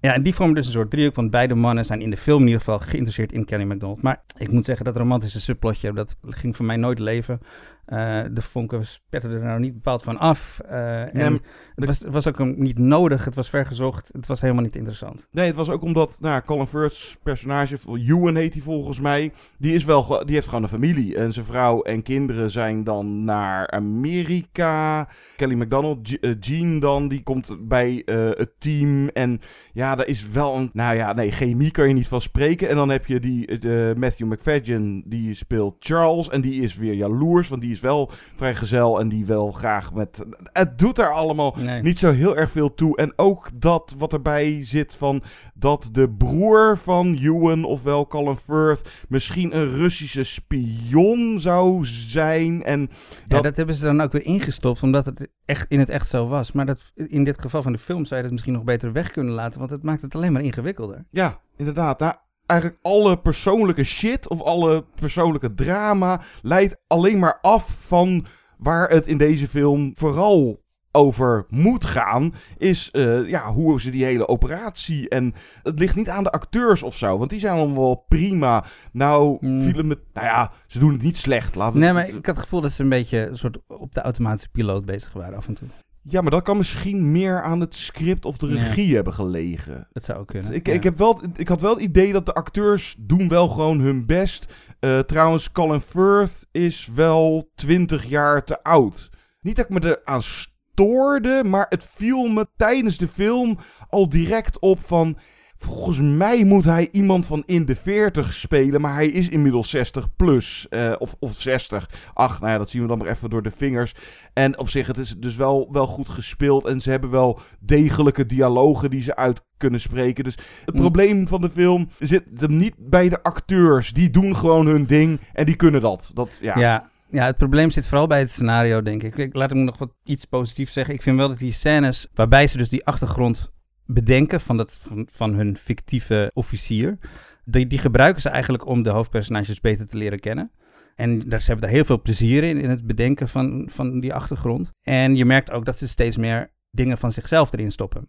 [0.00, 2.40] Ja, en die vormen dus een soort driehoek, want beide mannen zijn in de film
[2.40, 4.02] in ieder geval geïnteresseerd in Kelly MacDonald.
[4.02, 7.40] Maar ik moet zeggen, dat romantische subplotje, dat ging voor mij nooit leven.
[7.88, 10.60] Eh, de vonken spetten er nou niet bepaald van af.
[10.68, 11.40] Eh, en
[11.74, 15.26] het, was, was ook een- niet nodig, het was vergezocht, het was helemaal niet interessant.
[15.30, 19.74] Nee, het was ook omdat nou, Colin Firth's personage, Ewan heet hij volgens mij, die,
[19.74, 21.16] is wel die heeft gewoon een familie.
[21.16, 25.08] En zijn vrouw en kinderen zijn dan naar Amerika.
[25.36, 29.08] Kelly MacDonald, G- eh, Jean dan, die komt bij het team.
[29.08, 29.40] En
[29.72, 32.68] ja, daar is wel een, nou ja, nee, chemie kan je niet van spreken.
[32.68, 33.58] En dan heb je die
[33.96, 36.28] Matthew McFadden, die speelt Charles.
[36.28, 40.26] En die is weer jaloers, want die is wel vrijgezel en die wil graag met...
[40.52, 41.82] Het doet daar allemaal Nee.
[41.82, 42.96] niet zo heel erg veel toe.
[42.96, 45.22] En ook dat wat erbij zit van
[45.54, 52.62] dat de broer van Ewan, ofwel Colin Firth, misschien een Russische spion zou zijn.
[52.64, 52.86] En Ja,
[53.28, 56.28] dat, dat hebben ze dan ook weer ingestopt, omdat het echt in het echt zo
[56.28, 56.52] was.
[56.52, 59.10] Maar dat, in dit geval van de film zou je dat misschien nog beter weg
[59.10, 61.04] kunnen laten, want het maakt het alleen maar ingewikkelder.
[61.10, 61.98] ja, inderdaad.
[61.98, 62.14] Nou,
[62.48, 68.26] eigenlijk alle persoonlijke shit of alle persoonlijke drama leidt alleen maar af van
[68.58, 74.04] waar het in deze film vooral over moet gaan, is eh, ja, hoe ze die
[74.04, 75.08] hele operatie.
[75.08, 78.64] En het ligt niet aan de acteurs of zo, want die zijn allemaal wel prima.
[78.92, 79.98] Nou, vielen met.
[80.12, 81.54] Nou ja, ze doen het niet slecht.
[81.54, 84.00] Laten Nee, maar ik had het gevoel dat ze een beetje een soort op de
[84.00, 85.68] automatische piloot bezig waren af en toe.
[86.02, 88.54] Ja, maar dat kan misschien meer aan het script of de Ja.
[88.54, 89.88] regie hebben gelegen.
[89.92, 90.52] Dat zou ook kunnen.
[90.52, 90.72] Ik, ja.
[90.72, 94.06] ik, heb wel, ik had wel het idee dat de acteurs doen wel gewoon hun
[94.06, 94.46] best.
[94.80, 99.10] Eh, trouwens, Colin Firth is wel 20 jaar te oud.
[99.40, 103.58] Niet dat ik me eraan stoorde, maar het viel me tijdens de film
[103.88, 105.18] al direct op van...
[105.58, 110.16] Volgens mij moet hij iemand van in de 40 spelen, maar hij is inmiddels 60
[110.16, 110.66] plus.
[110.70, 111.90] eh, of, of 60.
[112.14, 113.94] Ach, nou ja, dat zien we dan maar even door de vingers.
[114.32, 116.64] En op zich, het is dus wel, wel goed gespeeld.
[116.66, 120.24] En ze hebben wel degelijke dialogen die ze uit kunnen spreken.
[120.24, 120.80] Dus het Mm.
[120.80, 123.92] probleem van de film zit hem niet bij de acteurs.
[123.92, 126.10] Die doen gewoon hun ding en die kunnen dat.
[126.14, 126.58] dat ja.
[126.58, 126.90] Ja.
[127.10, 129.16] ja, het probleem zit vooral bij het scenario, denk ik.
[129.16, 129.34] ik.
[129.34, 130.94] Laat ik nog wat iets positiefs zeggen.
[130.94, 133.50] Ik vind wel dat die scènes waarbij ze dus die achtergrond
[133.90, 136.98] bedenken van, dat, van, van hun fictieve officier,
[137.44, 140.50] die, die gebruiken ze eigenlijk om de hoofdpersonages beter te leren kennen.
[140.94, 144.14] En daar, ze hebben daar heel veel plezier in, in het bedenken van, van die
[144.14, 144.70] achtergrond.
[144.82, 148.08] En je merkt ook dat ze steeds meer dingen van zichzelf erin stoppen.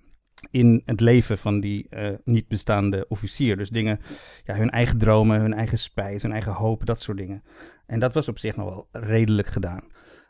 [0.52, 3.58] In het leven van die eh, niet bestaande officier.
[3.58, 4.00] Dus dingen,
[4.44, 7.44] ja, hun eigen dromen, hun eigen spijt, hun eigen hoop, dat soort dingen.
[7.86, 9.84] En dat was op zich nog wel redelijk gedaan.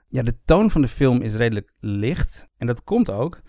[0.08, 2.48] Ja, de toon van de film is redelijk licht.
[2.58, 3.42] En dat komt ook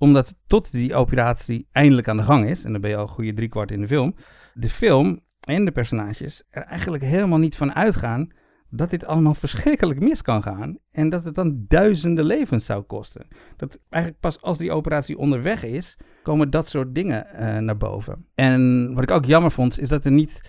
[0.00, 3.08] omdat tot die operatie eindelijk aan de gang is, en dan ben je al een
[3.08, 4.14] goede driekwart in de film,
[4.54, 8.32] de film en de personages er eigenlijk helemaal niet van uitgaan
[8.70, 13.26] dat dit allemaal verschrikkelijk mis kan gaan en dat het dan duizenden levens zou kosten.
[13.56, 18.26] Dat eigenlijk pas als die operatie onderweg is, komen dat soort dingen eh, naar boven.
[18.34, 20.40] En wat ik ook jammer vond, is dat er niet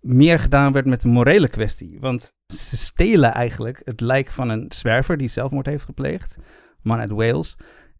[0.00, 2.00] meer gedaan werd met de morele kwestie.
[2.00, 6.36] Want ze stelen eigenlijk het lijk van een zwerver die zelfmoord heeft gepleegd,
[6.82, 7.56] man uit Wales.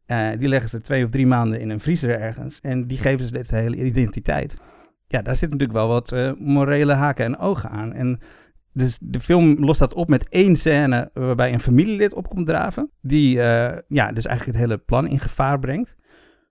[0.06, 2.60] Eh, die leggen ze twee of drie maanden in een vriezer ergens.
[2.60, 4.56] En die geven ze deze hele identiteit.
[5.06, 7.92] Ja, daar zit natuurlijk wel wat eh, morele haken en ogen aan.
[7.92, 8.18] En
[8.72, 12.90] dus de film lost dat op met één scène waarbij een familielid op komt draven.
[13.00, 15.96] Die eh, ja, dus eigenlijk het hele plan in gevaar brengt.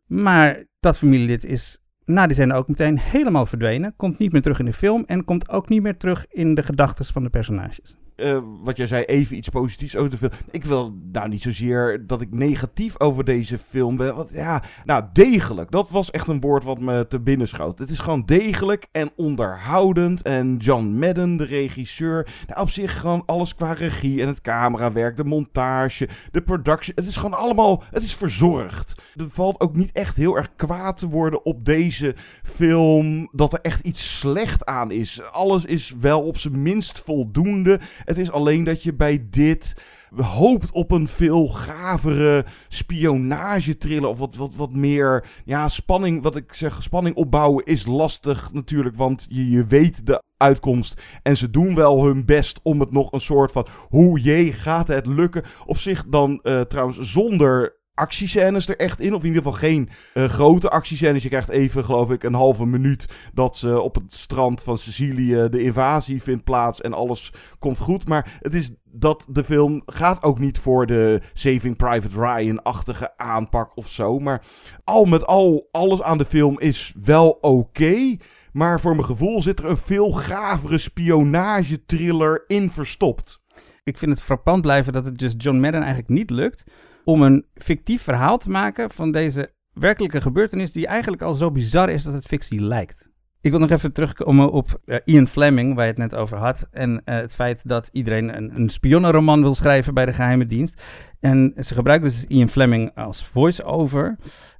[0.05, 3.93] Maar dat familielid is na die scène ook meteen helemaal verdwenen.
[3.95, 6.63] Komt niet meer terug in de film en komt ook niet meer terug in de
[6.63, 7.95] gedachten van de personages.
[8.15, 10.31] Eh, wat jij zei, even iets positiefs over de film.
[10.51, 14.15] Ik wil nou niet zozeer dat ik negatief over deze film ben.
[14.15, 15.71] Want ja, nou, degelijk.
[15.71, 17.79] Dat was echt een woord wat me te binnen schoot.
[17.79, 20.21] Het is gewoon degelijk en onderhoudend.
[20.21, 22.27] En John Madden, de regisseur.
[22.47, 26.95] Nou, op zich gewoon alles qua regie en het camerawerk, de montage, de production.
[26.95, 28.95] Het is gewoon allemaal, het is verzorgd.
[29.15, 33.29] Er valt ook niet echt heel erg kwaad te worden op deze film.
[33.31, 35.21] Dat er echt iets slecht aan is.
[35.31, 37.79] Alles is wel op zijn minst voldoende.
[38.05, 39.75] Het is alleen dat je bij dit
[40.15, 46.23] hoopt op een veel gavere spionagetriller of wat, wat, wat meer ja, spanning.
[46.23, 51.01] Wat ik zeg, spanning opbouwen is lastig natuurlijk, want je, je weet de uitkomst.
[51.21, 54.87] En ze doen wel hun best om het nog een soort van hoe jee gaat
[54.87, 55.43] het lukken.
[55.65, 59.13] Op zich dan eh, trouwens zonder actiescènes er echt in.
[59.13, 61.23] Of in ieder geval geen uh, grote actiescènes.
[61.23, 65.47] Je krijgt even, geloof ik, een halve minuut dat ze op het strand van Sicilië
[65.49, 68.07] de invasie vindt plaats en alles komt goed.
[68.07, 73.77] Maar het is dat de film gaat ook niet voor de Saving Private Ryan-achtige aanpak
[73.77, 74.19] of zo.
[74.19, 74.45] Maar
[74.83, 78.17] al met al, alles aan de film is wel oké.
[78.51, 83.43] maar voor mijn gevoel zit er een veel gavere spionagetriller in verstopt.
[83.83, 86.63] Ik vind het frappant blijven dat het dus John Madden eigenlijk niet lukt
[87.05, 91.89] om een fictief verhaal te maken van deze werkelijke gebeurtenis die eigenlijk al zo bizar
[91.89, 93.09] is dat het fictie lijkt.
[93.41, 96.67] Ik wil nog even terugkomen op uh, Ian Fleming, waar je het net over had.
[96.71, 100.81] En uh, het feit dat iedereen een, een spionnenroman wil schrijven bij de geheime dienst.
[101.19, 104.17] En ze gebruiken dus Ian Fleming als voice-over.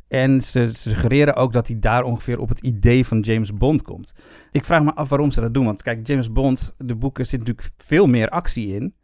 [0.08, 3.82] En ze, ze suggereren ook dat hij daar ongeveer op het idee van James Bond
[3.82, 4.14] komt.
[4.52, 5.66] Ik vraag me af waarom ze dat doen.
[5.66, 8.96] Want kijk, James Bond, de boeken, zit natuurlijk veel meer actie in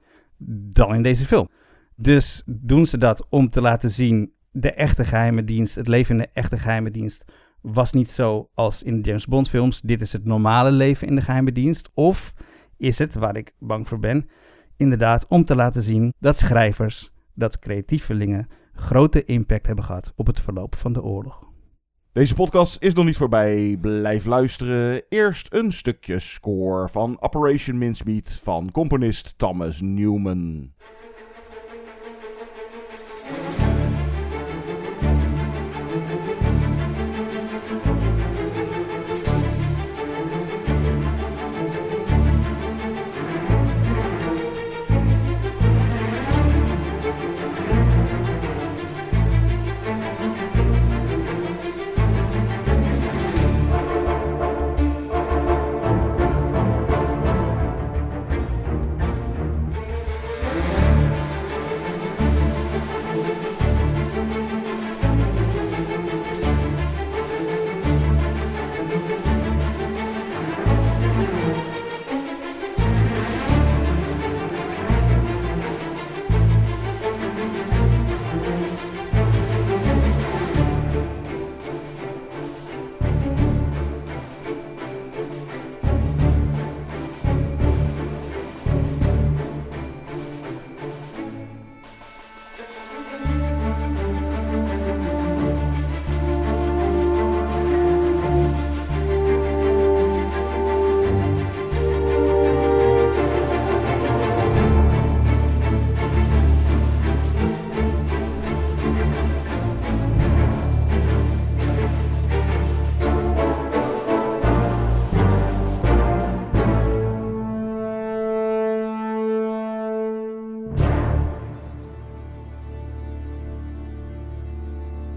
[0.72, 1.50] dan in deze film.
[1.96, 6.22] Dus doen ze dat om te laten zien, de echte geheime dienst, het leven in
[6.22, 7.26] de echte geheime dienst,
[7.62, 9.82] was niet zo als in de James Bond films.
[9.82, 11.90] Dit is het normale leven in de geheime dienst.
[11.94, 12.34] Of
[12.78, 14.30] is het, waar ik bang voor ben,
[14.78, 20.40] inderdaad om te laten zien dat schrijvers, dat creatievelingen grote impact hebben gehad op het
[20.40, 21.50] verloop van de oorlog.
[22.14, 23.78] Deze podcast is nog niet voorbij.
[23.82, 25.04] Blijf luisteren.
[25.10, 30.74] Eerst een stukje score van Operation Mincemeat van componist Thomas Newman.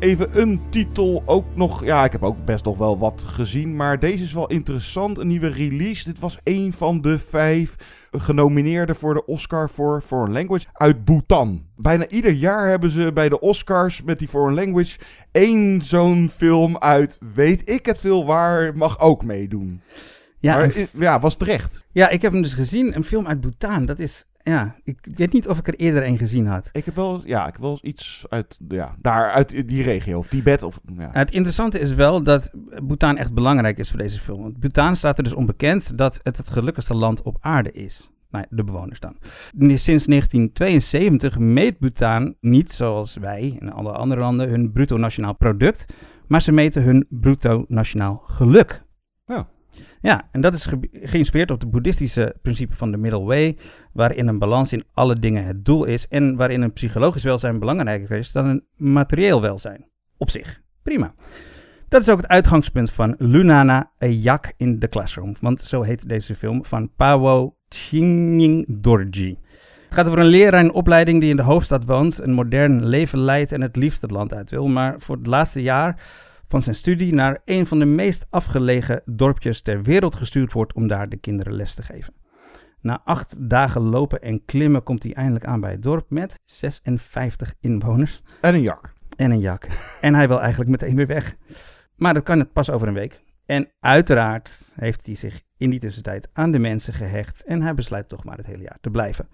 [0.05, 1.85] Even een titel ook nog.
[1.85, 3.77] Ja, ik heb ook best nog wel wat gezien.
[3.77, 5.19] Maar deze is wel interessant.
[5.19, 6.05] Een nieuwe release.
[6.05, 7.77] Dit was een van de vijf
[8.11, 11.67] genomineerden voor de Oscar voor Foreign Language uit Bhutan.
[11.77, 14.99] Bijna ieder jaar hebben ze bij de Oscars met die Foreign Language
[15.33, 19.81] één zo'n film uit weet ik het veel waar mag ook meedoen.
[20.39, 21.85] Ja, maar, ja, was terecht.
[21.93, 22.97] Ja, ik heb hem dus gezien.
[22.97, 23.87] Een film uit Bhutan.
[23.87, 26.69] Dat is ja, ik weet niet of ik er eerder een gezien had.
[26.73, 30.29] Ik heb wel, ja, ik heb wel iets uit, ja, daar, uit die regio, of
[30.29, 30.63] Tibet.
[30.63, 31.09] Of, ja.
[31.13, 32.51] Het interessante is wel dat
[32.83, 34.43] Bhutan echt belangrijk is voor deze film.
[34.43, 38.11] Want Bhutan staat er dus onbekend dat het het gelukkigste land op aarde is.
[38.31, 39.17] Nou, de bewoners dan.
[39.59, 45.85] Sinds 1972 meet Bhutan niet zoals wij en alle andere landen hun bruto nationaal product,
[46.27, 48.84] maar ze meten hun bruto nationaal geluk.
[50.05, 50.29] Ja.
[50.33, 53.57] En dat is ge geïnspireerd op het boeddhistische principe van de middle way,
[53.93, 58.19] waarin een balans in alle dingen het doel is en waarin een psychologisch welzijn belangrijker
[58.19, 59.87] is dan een materieel welzijn.
[60.17, 61.15] Op zich, prima.
[61.89, 66.09] Dat is ook het uitgangspunt van Lunana, A Yak in the Classroom, want zo heet
[66.09, 69.39] deze film van Pawo Chingning Dorji.
[69.85, 73.19] Het gaat over een leraar in opleiding die in de hoofdstad woont, een modern leven
[73.19, 76.01] leidt en het liefst het land uit wil, maar voor het laatste jaar
[76.55, 80.87] van zijn studie naar een van de meest afgelegen dorpjes ter wereld gestuurd wordt om
[80.87, 82.15] daar de kinderen les te geven.
[82.81, 87.55] Na acht dagen lopen en klimmen komt hij eindelijk aan bij het dorp met 56
[87.61, 88.23] inwoners.
[88.41, 88.93] En een jak.
[89.17, 89.67] En een jak.
[90.01, 91.37] en hij wil eigenlijk meteen weer weg.
[91.97, 93.21] Maar dat kan het pas over een week.
[93.47, 98.09] En uiteraard heeft hij zich in die tussentijd aan de mensen gehecht en hij besluit
[98.09, 99.29] toch maar het hele jaar te blijven.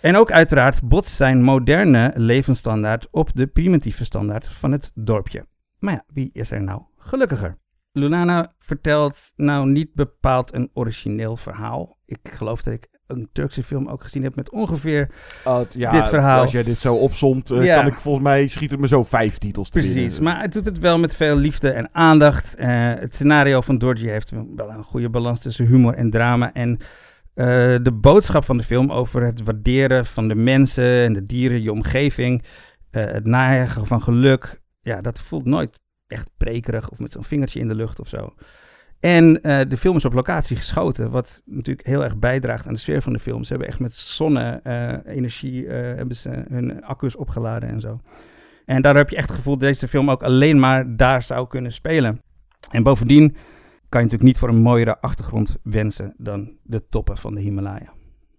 [0.00, 5.44] En ook uiteraard botst zijn moderne levensstandaard op de primitieve standaard van het dorpje.
[5.78, 7.58] Maar ja, wie is er nou gelukkiger?
[7.92, 11.98] Lunana vertelt nou niet bepaald een origineel verhaal.
[12.06, 15.10] Ik geloof dat ik een Turkse film ook gezien heb met ongeveer
[15.46, 16.40] Uh, het- ja, dit verhaal.
[16.40, 17.76] Als jij dit zo opzomt, eh, Ja.
[17.76, 20.22] kan ik volgens mij schieten me zo vijf titels te Precies, binnen.
[20.22, 22.54] maar het doet het wel met veel liefde en aandacht.
[22.54, 26.52] Eh, het scenario van Dorji heeft wel een goede balans tussen humor en drama.
[26.52, 26.78] En
[27.34, 27.46] eh,
[27.82, 31.72] de boodschap van de film over het waarderen van de mensen en de dieren, je
[31.72, 32.42] omgeving,
[32.90, 37.68] het najagen van geluk, ja, dat voelt nooit echt prekerig of met zo'n vingertje in
[37.68, 38.34] de lucht of zo.
[39.00, 42.78] En eh, de film is op locatie geschoten, wat natuurlijk heel erg bijdraagt aan de
[42.78, 43.44] sfeer van de film.
[43.44, 48.00] Ze hebben echt met zonne-energie eh, ze hun accu's opgeladen en zo.
[48.64, 51.48] En daar heb je echt het gevoel dat deze film ook alleen maar daar zou
[51.48, 52.22] kunnen spelen.
[52.70, 53.28] En bovendien
[53.88, 57.92] kan je natuurlijk niet voor een mooiere achtergrond wensen dan de toppen van de Himalaya.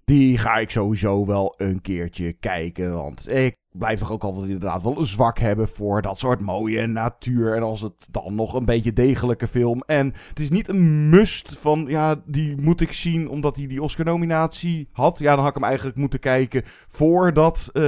[0.06, 2.94] Die ga ik sowieso wel een keertje kijken.
[2.94, 6.88] Want ik blijf toch ook altijd inderdaad wel een zwak hebben voor dat soort mooie
[6.88, 7.56] natuur.
[7.56, 9.84] En als het dan nog een beetje degelijke film.
[9.86, 13.82] En het is niet een must van, ja, die moet ik zien omdat hij die
[13.82, 15.20] Oscar-nominatie had.
[15.20, 17.82] Ja, dan had ik hem eigenlijk moeten kijken voordat eh,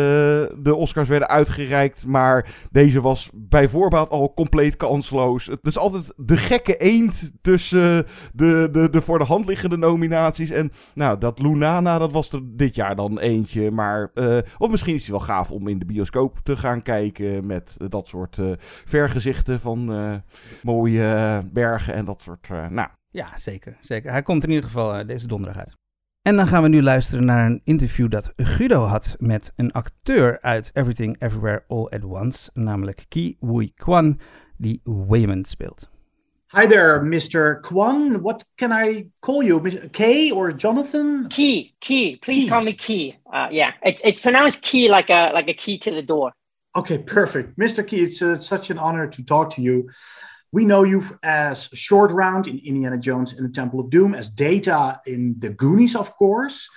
[0.60, 2.06] de Oscars werden uitgereikt.
[2.06, 5.46] Maar deze was bij voorbaat al compleet kansloos.
[5.46, 10.50] Het is altijd de gekke eend tussen de, de, de voor de hand liggende nominaties.
[10.50, 13.72] En nou, dat Lunana, dat was er dit jaar dan eentje.
[13.72, 17.46] Maar, eh, of misschien is het wel gaaf om in de bioscoop te gaan kijken
[17.46, 18.52] met dat soort eh,
[18.86, 20.16] vergezichten van eh,
[20.64, 22.90] mooie bergen en dat soort, eh, nou...
[23.10, 24.12] Ja, zeker, zeker.
[24.12, 25.80] Hij komt in ieder geval deze donderdag uit.
[26.22, 30.42] En dan gaan we nu luisteren naar een interview dat Guido had met een acteur
[30.42, 34.20] uit Everything Everywhere All at Once, namelijk Ki Wui Kwan,
[34.58, 35.91] die Waymond speelt.
[36.54, 37.62] Hi there, Mr.
[37.62, 38.22] Kwan.
[38.22, 39.62] What can I call you?
[39.62, 39.90] Mr.
[39.90, 41.30] Kay or Jonathan?
[41.30, 42.18] Key, key.
[42.18, 43.16] Please call me Key.
[43.32, 46.34] Uh, yeah, it's it's pronounced key like a like a key to the door.
[46.76, 47.58] Okay, perfect.
[47.58, 47.88] Mr.
[47.88, 49.90] Key, it's uh, such an honor to talk to you.
[50.52, 54.28] We know you as Short Round in Indiana Jones and the Temple of Doom, as
[54.28, 56.68] Data in The Goonies, of course.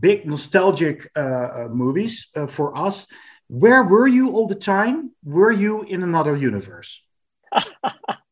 [0.00, 3.06] Big nostalgic uh, uh, movies uh, for us.
[3.46, 5.12] Where were you all the time?
[5.22, 7.04] Were you in another universe?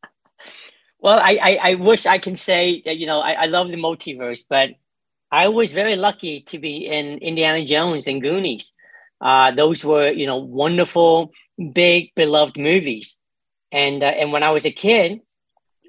[1.06, 3.76] Well, I, I, I wish I can say that, you know, I, I love the
[3.76, 4.70] multiverse, but
[5.30, 8.74] I was very lucky to be in Indiana Jones and Goonies.
[9.20, 11.30] Uh, those were, you know, wonderful,
[11.72, 13.18] big, beloved movies.
[13.70, 15.20] And, uh, and when I was a kid,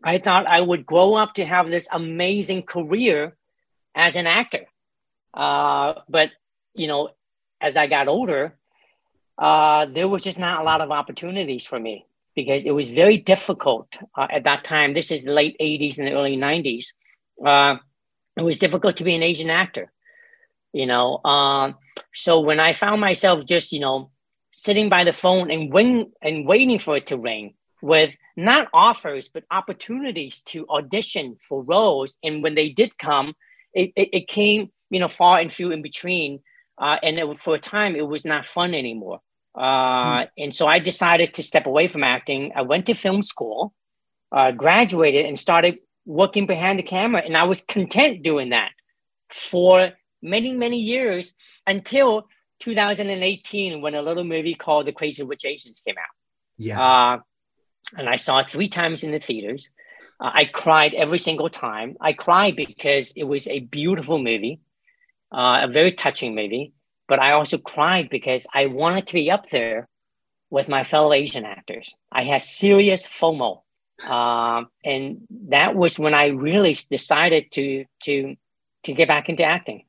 [0.04, 3.36] I thought I would grow up to have this amazing career
[3.96, 4.68] as an actor.
[5.34, 6.30] Uh, but,
[6.76, 7.10] you know,
[7.60, 8.56] as I got older,
[9.36, 12.06] uh, there was just not a lot of opportunities for me
[12.38, 14.94] because it was very difficult uh, at that time.
[14.94, 16.94] This is the late 80s and the early 90s.
[17.44, 17.78] Uh,
[18.38, 19.92] it was difficult to be an Asian actor,
[20.72, 21.20] you know.
[21.26, 21.76] Um,
[22.14, 24.12] so when I found myself just, you know,
[24.52, 29.30] sitting by the phone and wing and waiting for it to ring with not offers
[29.30, 33.34] but opportunities to audition for roles, and when they did come,
[33.74, 36.40] it, it, it came, you know, far and few in between.
[36.78, 39.22] Uh, and it, for a time, it was not fun anymore.
[39.58, 42.52] Uh, And so I decided to step away from acting.
[42.56, 43.74] I went to film school,
[44.32, 47.22] uh, graduated, and started working behind the camera.
[47.26, 48.72] And I was content doing that
[49.32, 49.92] for
[50.22, 51.34] many, many years
[51.66, 52.28] until
[52.60, 56.14] 2018 when a little movie called The Crazy Rich Asians came out.
[56.58, 56.78] Yes.
[56.80, 57.18] Uh,
[57.98, 59.70] and I saw it three times in the theaters.
[60.20, 61.96] Uh, I cried every single time.
[62.02, 64.60] I cried because it was a beautiful movie,
[65.32, 66.74] uh, a very touching movie.
[67.08, 69.88] But I also cried because I wanted to be up there
[70.50, 71.94] with my fellow Asian actors.
[72.12, 73.62] I had serious FOMO,
[74.06, 78.36] um, and that was when I really decided to to
[78.84, 79.84] to get back into acting.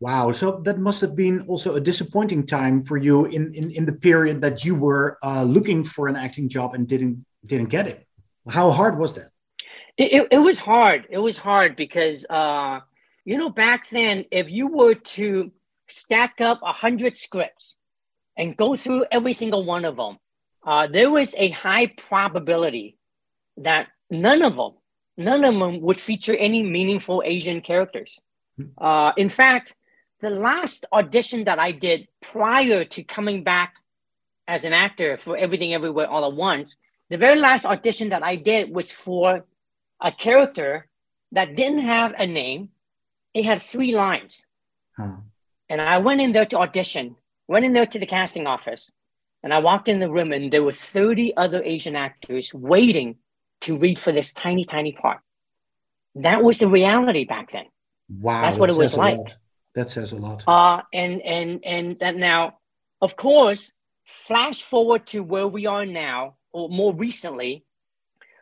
[0.00, 0.32] Wow.
[0.32, 3.92] So that must have been also a disappointing time for you in, in, in the
[3.92, 8.06] period that you were uh, looking for an acting job and didn't didn't get it.
[8.48, 9.30] How hard was that?
[9.98, 11.06] It, it, it was hard.
[11.10, 12.80] It was hard because uh,
[13.26, 15.52] you know back then, if you were to
[15.90, 17.76] stack up a hundred scripts
[18.36, 20.18] and go through every single one of them,
[20.66, 22.96] uh, there was a high probability
[23.56, 24.72] that none of them,
[25.16, 28.18] none of them would feature any meaningful Asian characters.
[28.78, 29.74] Uh, in fact,
[30.20, 33.76] the last audition that I did prior to coming back
[34.46, 36.76] as an actor for Everything Everywhere All at Once,
[37.08, 39.44] the very last audition that I did was for
[40.00, 40.88] a character
[41.32, 42.70] that didn't have a name.
[43.32, 44.46] It had three lines.
[45.70, 47.14] And I went in there to audition,
[47.46, 48.90] went in there to the casting office,
[49.44, 53.18] and I walked in the room, and there were 30 other Asian actors waiting
[53.62, 55.20] to read for this tiny, tiny part.
[56.16, 57.66] That was the reality back then.
[58.08, 58.42] Wow.
[58.42, 59.18] That's what it was like.
[59.18, 59.36] lot.
[59.76, 60.42] That says a lot.
[60.48, 62.58] Uh, and and and that now,
[63.00, 63.72] of course,
[64.04, 67.64] flash forward to where we are now, or more recently,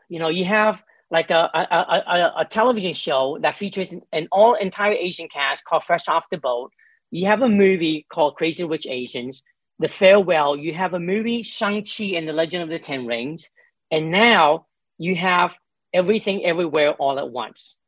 [0.09, 4.55] you know, you have like a, a, a, a television show that features an all
[4.55, 6.73] entire Asian cast called Fresh Off the Boat.
[7.11, 9.43] You have a movie called Crazy Rich Asians,
[9.79, 10.57] The Farewell.
[10.57, 13.51] You have a movie, Shang-Chi and the Legend of the Ten Rings.
[13.91, 14.67] And now
[14.99, 15.57] you have
[15.93, 17.79] everything everywhere all at once.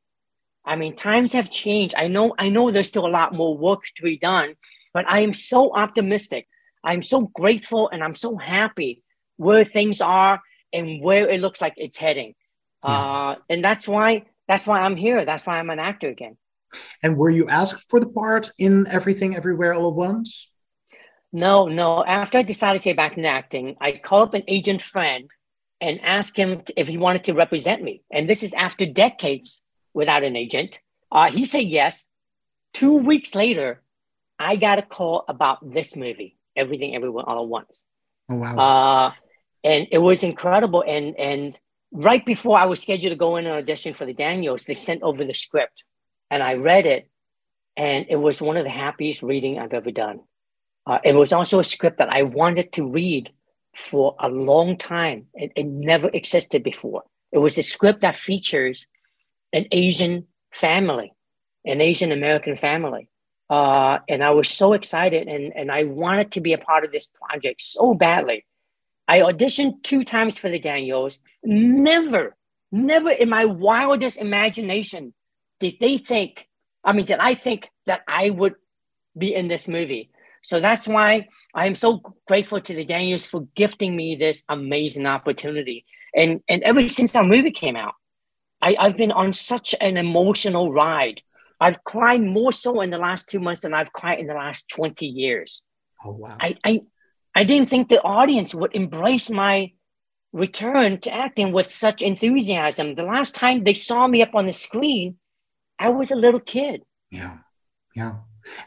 [0.64, 1.94] I mean, times have changed.
[1.96, 4.54] I know, I know there's still a lot more work to be done,
[4.94, 6.46] but I am so optimistic.
[6.84, 9.02] I'm so grateful and I'm so happy
[9.36, 10.40] where things are
[10.72, 12.34] and where it looks like it's heading.
[12.84, 12.90] Yeah.
[12.90, 15.24] Uh, and that's why that's why I'm here.
[15.24, 16.36] That's why I'm an actor again.
[17.02, 20.50] And were you asked for the part in Everything Everywhere All at Once?
[21.32, 22.04] No, no.
[22.04, 25.30] After I decided to get back into acting, I called up an agent friend
[25.80, 28.02] and asked him if he wanted to represent me.
[28.10, 29.62] And this is after decades
[29.94, 30.80] without an agent.
[31.10, 32.08] Uh, he said yes.
[32.74, 33.82] Two weeks later,
[34.38, 37.82] I got a call about this movie, Everything Everywhere All at Once.
[38.30, 38.56] Oh wow!
[38.56, 39.12] Uh,
[39.64, 40.84] and it was incredible.
[40.86, 41.58] And and
[41.92, 45.02] right before I was scheduled to go in and audition for the Daniels, they sent
[45.02, 45.84] over the script,
[46.30, 47.08] and I read it,
[47.76, 50.20] and it was one of the happiest reading I've ever done.
[50.86, 53.32] Uh, it was also a script that I wanted to read
[53.74, 55.26] for a long time.
[55.34, 57.04] It, it never existed before.
[57.32, 58.86] It was a script that features
[59.52, 61.12] an Asian family,
[61.64, 63.08] an Asian American family.
[63.48, 66.92] Uh, and I was so excited and, and I wanted to be a part of
[66.92, 68.44] this project so badly.
[69.08, 71.20] I auditioned two times for the Daniels.
[71.42, 72.36] Never,
[72.70, 75.14] never in my wildest imagination
[75.60, 76.48] did they think,
[76.82, 78.54] I mean, did I think that I would
[79.16, 80.10] be in this movie?
[80.42, 85.06] So that's why I am so grateful to the Daniels for gifting me this amazing
[85.06, 85.84] opportunity.
[86.14, 87.94] And, and ever since that movie came out,
[88.62, 91.22] I, I've been on such an emotional ride.
[91.60, 94.68] I've cried more so in the last two months than I've cried in the last
[94.70, 95.62] 20 years.
[96.04, 96.36] Oh, wow.
[96.40, 96.80] I, I,
[97.34, 99.72] I didn't think the audience would embrace my
[100.32, 102.94] return to acting with such enthusiasm.
[102.94, 105.16] The last time they saw me up on the screen,
[105.80, 106.82] I was a little kid.
[107.10, 107.38] Yeah.
[107.96, 108.14] Yeah.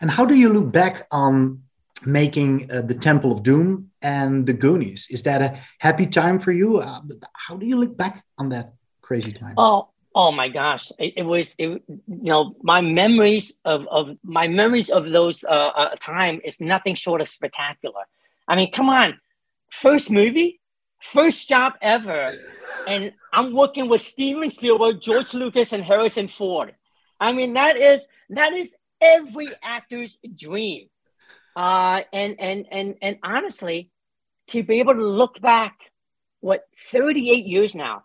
[0.01, 1.64] And how do you look back on
[2.05, 5.07] making uh, the Temple of Doom and the Goonies?
[5.09, 6.80] Is that a happy time for you?
[6.80, 7.01] Uh,
[7.34, 8.74] how do you look back on that?
[9.03, 9.53] crazy time?
[9.57, 10.91] Oh, oh my gosh!
[10.97, 15.72] It, it was, it, you know, my memories of of my memories of those uh,
[15.82, 18.05] uh, time is nothing short of spectacular.
[18.47, 19.20] I mean, come on,
[19.72, 20.59] first movie,
[20.99, 22.34] first job ever,
[22.88, 26.74] and I'm working with Steven Spielberg, George Lucas, and Harrison Ford.
[27.24, 30.89] I mean, that is that is every actor's dream.
[31.55, 33.89] Uh, and and and and honestly,
[34.47, 35.78] to be able to look back,
[36.41, 38.03] what 38 years now,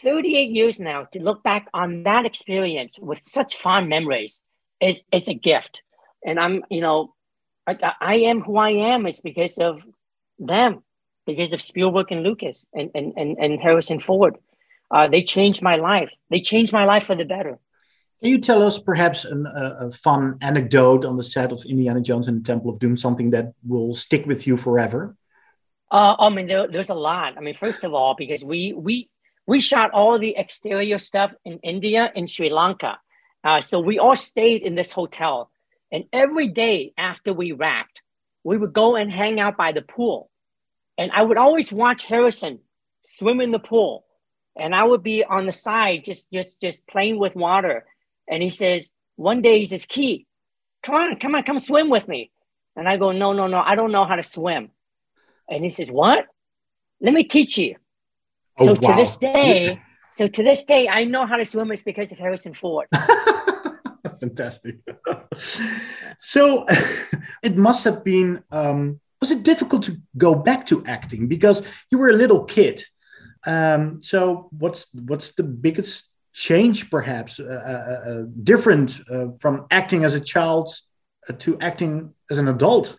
[0.00, 4.40] 38 years now to look back on that experience with such fond memories
[4.80, 5.82] is, is a gift.
[6.24, 7.14] And I'm, you know,
[7.66, 9.06] I, I am who I am.
[9.06, 9.80] It's because of
[10.38, 10.82] them,
[11.26, 14.36] because of Spielberg and Lucas and, and, and, and Harrison Ford.
[14.90, 16.10] Uh, they changed my life.
[16.30, 17.58] They changed my life for the better.
[18.22, 22.00] Can you tell us perhaps an, a, a fun anecdote on the set of Indiana
[22.00, 25.16] Jones and the Temple of Doom, something that will stick with you forever?
[25.90, 27.36] Uh, I mean, there, there's a lot.
[27.36, 29.10] I mean, first of all, because we we
[29.44, 33.00] we shot all the exterior stuff in India and Sri Lanka.
[33.42, 35.50] Uh, so we all stayed in this hotel.
[35.90, 38.00] And every day after we wrapped,
[38.44, 40.30] we would go and hang out by the pool.
[40.96, 42.60] And I would always watch Harrison
[43.00, 44.04] swim in the pool.
[44.56, 47.84] And I would be on the side just just just playing with water.
[48.32, 50.26] And he says, one day he says, Key,
[50.82, 52.30] come on, come on, come swim with me.
[52.74, 54.70] And I go, no, no, no, I don't know how to swim.
[55.50, 56.24] And he says, What?
[57.02, 57.76] Let me teach you.
[58.58, 58.90] Oh, so wow.
[58.90, 59.82] to this day,
[60.14, 62.86] so to this day, I know how to swim is because of Harrison Ford.
[64.20, 64.76] Fantastic.
[66.18, 66.64] so
[67.42, 68.42] it must have been.
[68.50, 72.82] Um, was it difficult to go back to acting because you were a little kid?
[73.44, 80.04] Um, so what's what's the biggest change, perhaps, uh, uh, uh, different uh, from acting
[80.04, 80.68] as a child
[81.28, 82.96] uh, to acting as an adult?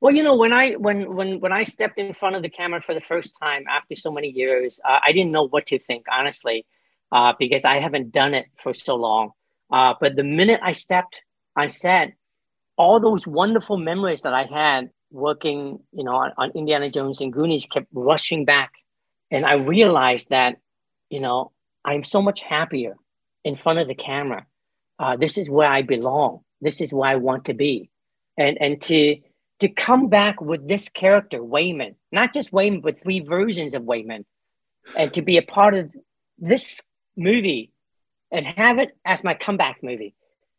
[0.00, 2.82] Well, you know, when I when when when I stepped in front of the camera
[2.82, 6.04] for the first time after so many years, uh, I didn't know what to think,
[6.12, 6.66] honestly,
[7.10, 9.30] uh, because I haven't done it for so long.
[9.72, 11.22] Uh, but the minute I stepped
[11.56, 12.12] on set,
[12.76, 17.32] all those wonderful memories that I had working, you know, on, on Indiana Jones and
[17.32, 18.72] Goonies kept rushing back,
[19.30, 20.56] and I realized that,
[21.08, 21.52] you know,
[21.84, 22.94] I'm so much happier
[23.44, 24.46] in front of the camera.
[24.98, 26.40] Uh, this is where I belong.
[26.60, 27.90] This is where I want to be,
[28.38, 29.16] and and to
[29.60, 34.24] to come back with this character, Wayman, not just Wayman, but three versions of Wayman,
[34.96, 35.94] and to be a part of
[36.38, 36.80] this
[37.16, 37.72] movie
[38.32, 40.14] and have it as my comeback movie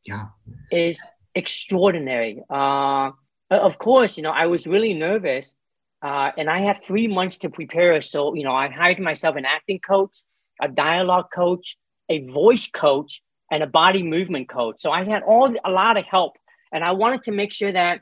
[0.06, 0.28] yeah.
[0.72, 1.00] is
[1.34, 2.42] extraordinary.
[2.50, 3.12] Uh,
[3.52, 5.56] of course, you know, I was really nervous
[6.02, 8.00] uh, and I had three months to prepare.
[8.02, 10.20] So, you know, I hired myself an acting coach
[10.62, 11.78] a dialogue coach,
[12.10, 14.76] a voice coach, and a body movement coach.
[14.80, 16.38] So I had all a lot of help,
[16.72, 18.00] and I wanted to make sure that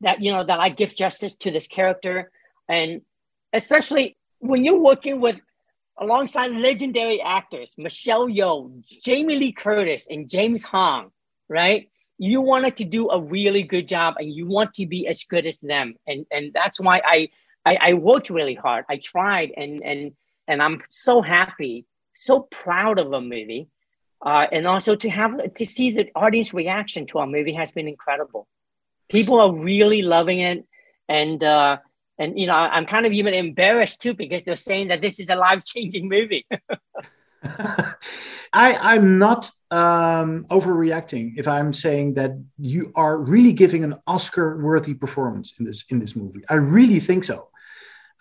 [0.00, 2.30] that you know that I give justice to this character,
[2.68, 3.02] and
[3.52, 5.40] especially when you're working with
[5.98, 11.10] alongside legendary actors Michelle Yeoh, Jamie Lee Curtis, and James Hong,
[11.48, 11.88] right?
[12.18, 15.46] You wanted to do a really good job, and you want to be as good
[15.46, 17.28] as them, and and that's why I
[17.66, 18.84] I, I worked really hard.
[18.88, 20.12] I tried, and and
[20.46, 23.68] and I'm so happy, so proud of a movie,
[24.24, 27.88] uh, and also to have to see the audience reaction to our movie has been
[27.88, 28.46] incredible.
[29.10, 30.66] People are really loving it,
[31.08, 31.78] and uh,
[32.18, 35.30] and you know I'm kind of even embarrassed too because they're saying that this is
[35.30, 36.46] a life changing movie.
[37.42, 37.94] I
[38.52, 44.94] I'm not um, overreacting if I'm saying that you are really giving an Oscar worthy
[44.94, 46.42] performance in this in this movie.
[46.48, 47.48] I really think so.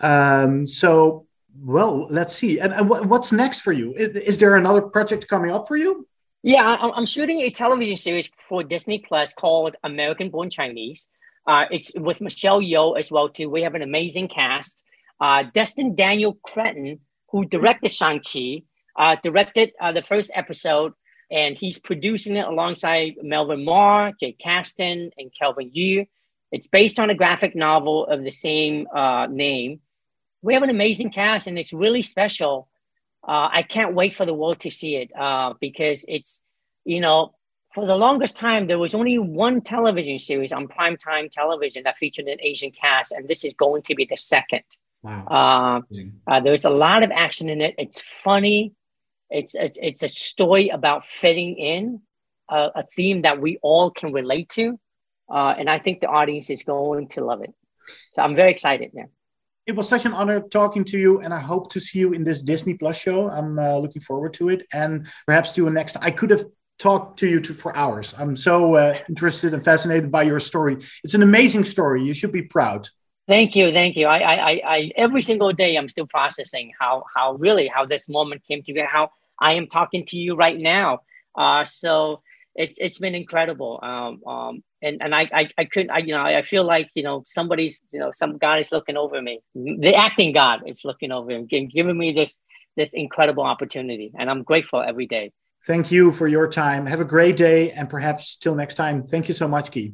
[0.01, 1.27] Um, so
[1.61, 2.59] well, let's see.
[2.59, 3.93] And, and what's next for you?
[3.93, 6.07] Is, is, there another project coming up for you?
[6.41, 11.07] Yeah, I'm shooting a television series for Disney Plus called American Born Chinese.
[11.47, 13.49] Uh, it's with Michelle Yeoh as well too.
[13.49, 14.83] We have an amazing cast.
[15.21, 16.99] Uh, Destin Daniel Cretton,
[17.29, 18.63] who directed Shang-Chi,
[18.97, 20.93] uh, directed uh, the first episode,
[21.31, 26.05] and he's producing it alongside Melvin Marr, Jake Kasdan, and Kelvin Yu.
[26.51, 29.79] It's based on a graphic novel of the same uh, name
[30.43, 32.67] we have an amazing cast and it's really special.
[33.25, 36.43] Uh, I can't wait for the world to see it uh, because it's,
[36.83, 37.33] you know,
[37.73, 42.27] for the longest time, there was only one television series on primetime television that featured
[42.27, 44.63] an Asian cast, and this is going to be the second.
[45.01, 45.81] Wow.
[45.89, 47.73] Uh, uh there's a lot of action in it.
[47.79, 48.73] It's funny.
[49.31, 52.01] It's, it's, it's a story about fitting in,
[52.49, 54.79] a, a theme that we all can relate to.
[55.33, 57.53] Uh, and I think the audience is going to love it.
[58.13, 59.07] So I'm very excited now
[59.65, 62.23] it was such an honor talking to you, and I hope to see you in
[62.23, 63.29] this Disney Plus show.
[63.29, 65.97] I'm uh, looking forward to it, and perhaps do a next.
[66.01, 66.45] I could have
[66.79, 68.13] talked to you to, for hours.
[68.17, 70.77] I'm so uh, interested and fascinated by your story.
[71.03, 72.03] It's an amazing story.
[72.03, 72.89] You should be proud.
[73.27, 74.07] Thank you, thank you.
[74.07, 78.43] I, I, I, every single day I'm still processing how, how really how this moment
[78.45, 78.89] came together.
[78.91, 81.03] How I am talking to you right now.
[81.35, 82.21] Uh, so
[82.55, 83.79] it's it's been incredible.
[83.81, 87.03] Um, um, and and I I, I couldn't I you know I feel like you
[87.03, 89.39] know somebody's you know some God is looking over me.
[89.55, 92.39] The acting God is looking over him, giving me this
[92.75, 95.31] this incredible opportunity, and I'm grateful every day.
[95.65, 96.85] Thank you for your time.
[96.87, 99.07] Have a great day, and perhaps till next time.
[99.07, 99.93] Thank you so much, Guy.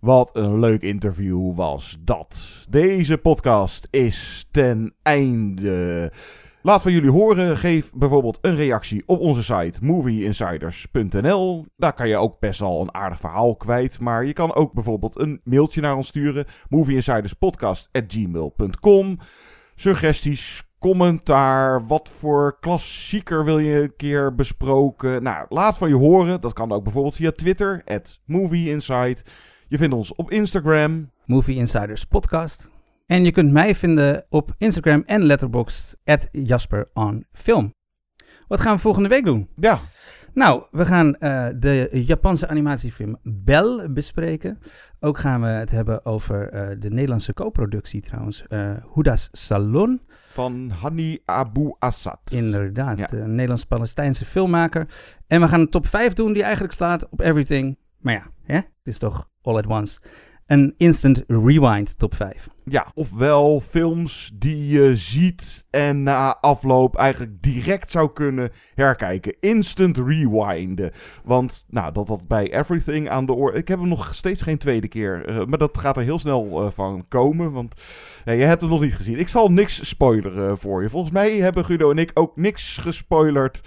[0.00, 2.64] Wat een leuk interview was dat.
[2.68, 6.12] Deze podcast is ten einde.
[6.66, 7.56] Laat van jullie horen.
[7.56, 11.66] Geef bijvoorbeeld een reactie op onze site movieinsiders.nl.
[11.76, 14.00] Daar kan je ook best wel een aardig verhaal kwijt.
[14.00, 16.46] Maar je kan ook bijvoorbeeld een mailtje naar ons sturen.
[16.68, 19.18] movieinsiderspodcast.gmail.com
[19.74, 25.22] Suggesties, commentaar, wat voor klassieker wil je een keer besproken?
[25.22, 26.40] Nou, laat van je horen.
[26.40, 29.18] Dat kan ook bijvoorbeeld via Twitter, at movieinside.
[29.68, 31.10] Je vindt ons op Instagram.
[31.26, 32.72] Movie.
[33.06, 37.74] En je kunt mij vinden op Instagram en Letterboxd, at Jasper on Film.
[38.48, 39.48] Wat gaan we volgende week doen?
[39.56, 39.80] Ja.
[40.34, 44.58] Nou, we gaan uh, de Japanse animatiefilm Bell bespreken.
[45.00, 50.00] Ook gaan we het hebben over uh, de Nederlandse co-productie trouwens, uh, Huda's Salon.
[50.26, 52.20] Van Hani Abu Assad.
[52.30, 53.12] Inderdaad, ja.
[53.12, 54.86] een Nederlands-Palestijnse filmmaker.
[55.26, 57.78] En we gaan een top 5 doen die eigenlijk slaat op everything.
[57.98, 58.56] Maar ja, hè?
[58.56, 59.98] het is toch all at once
[60.46, 62.48] een instant rewind top 5.
[62.64, 69.36] Ja, ofwel films die je ziet en na afloop eigenlijk direct zou kunnen herkijken.
[69.40, 70.92] Instant rewinden.
[71.24, 73.54] Want nou, dat dat bij Everything aan de oor.
[73.54, 75.30] Ik heb hem nog steeds geen tweede keer.
[75.30, 77.52] Uh, maar dat gaat er heel snel uh, van komen.
[77.52, 77.74] Want
[78.24, 79.18] uh, je hebt hem nog niet gezien.
[79.18, 80.90] Ik zal niks spoileren voor je.
[80.90, 83.60] Volgens mij hebben Guido en ik ook niks gespoilerd.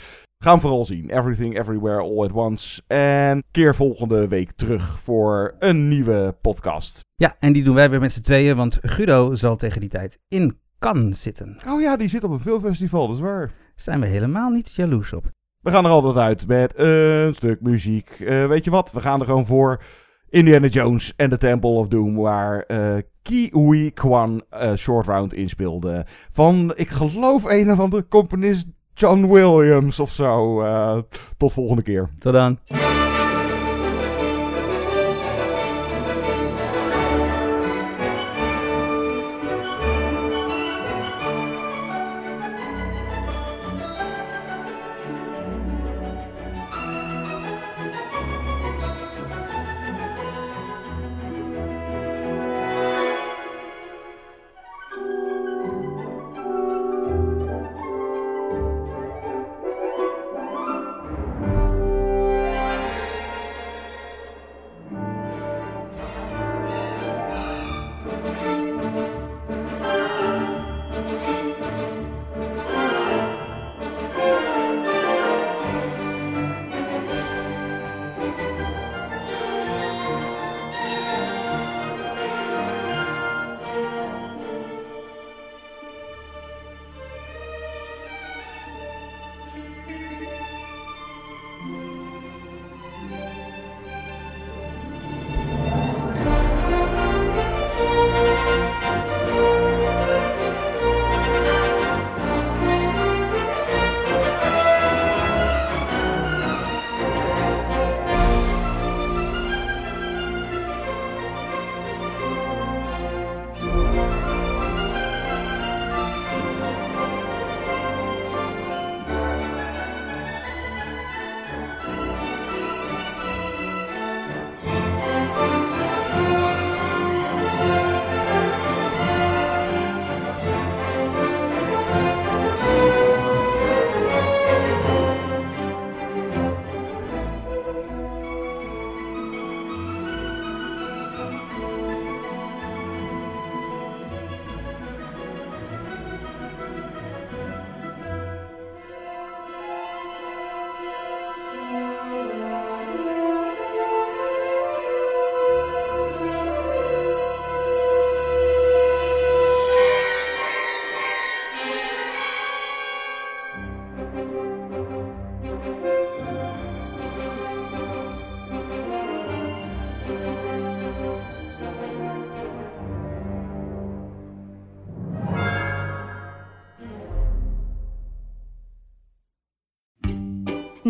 [0.43, 1.09] Gaan vooral zien.
[1.09, 2.81] Everything, Everywhere, All at Once.
[2.87, 6.99] En keer volgende week terug voor een nieuwe podcast.
[7.15, 10.19] Ja, en die doen wij weer met z'n tweeën, want Guido zal tegen die tijd
[10.27, 11.57] in Cannes zitten.
[11.67, 13.51] Oh ja, die zit op een filmfestival, dat is waar.
[13.75, 15.29] Zijn we helemaal niet jaloers op.
[15.59, 18.19] We gaan er altijd uit met een stuk muziek.
[18.19, 19.81] Uh, weet je wat, we gaan er gewoon voor
[20.29, 25.33] Indiana Jones en The Temple of Doom, waar uh, Ki Hui Kwan uh, Short Round
[25.33, 26.05] inspeelde.
[26.29, 28.65] Van, ik geloof, een of andere componist
[28.97, 30.61] John Williams of zo.
[30.61, 30.97] Uh,
[31.37, 32.09] tot volgende keer.
[32.19, 32.57] Tot dan.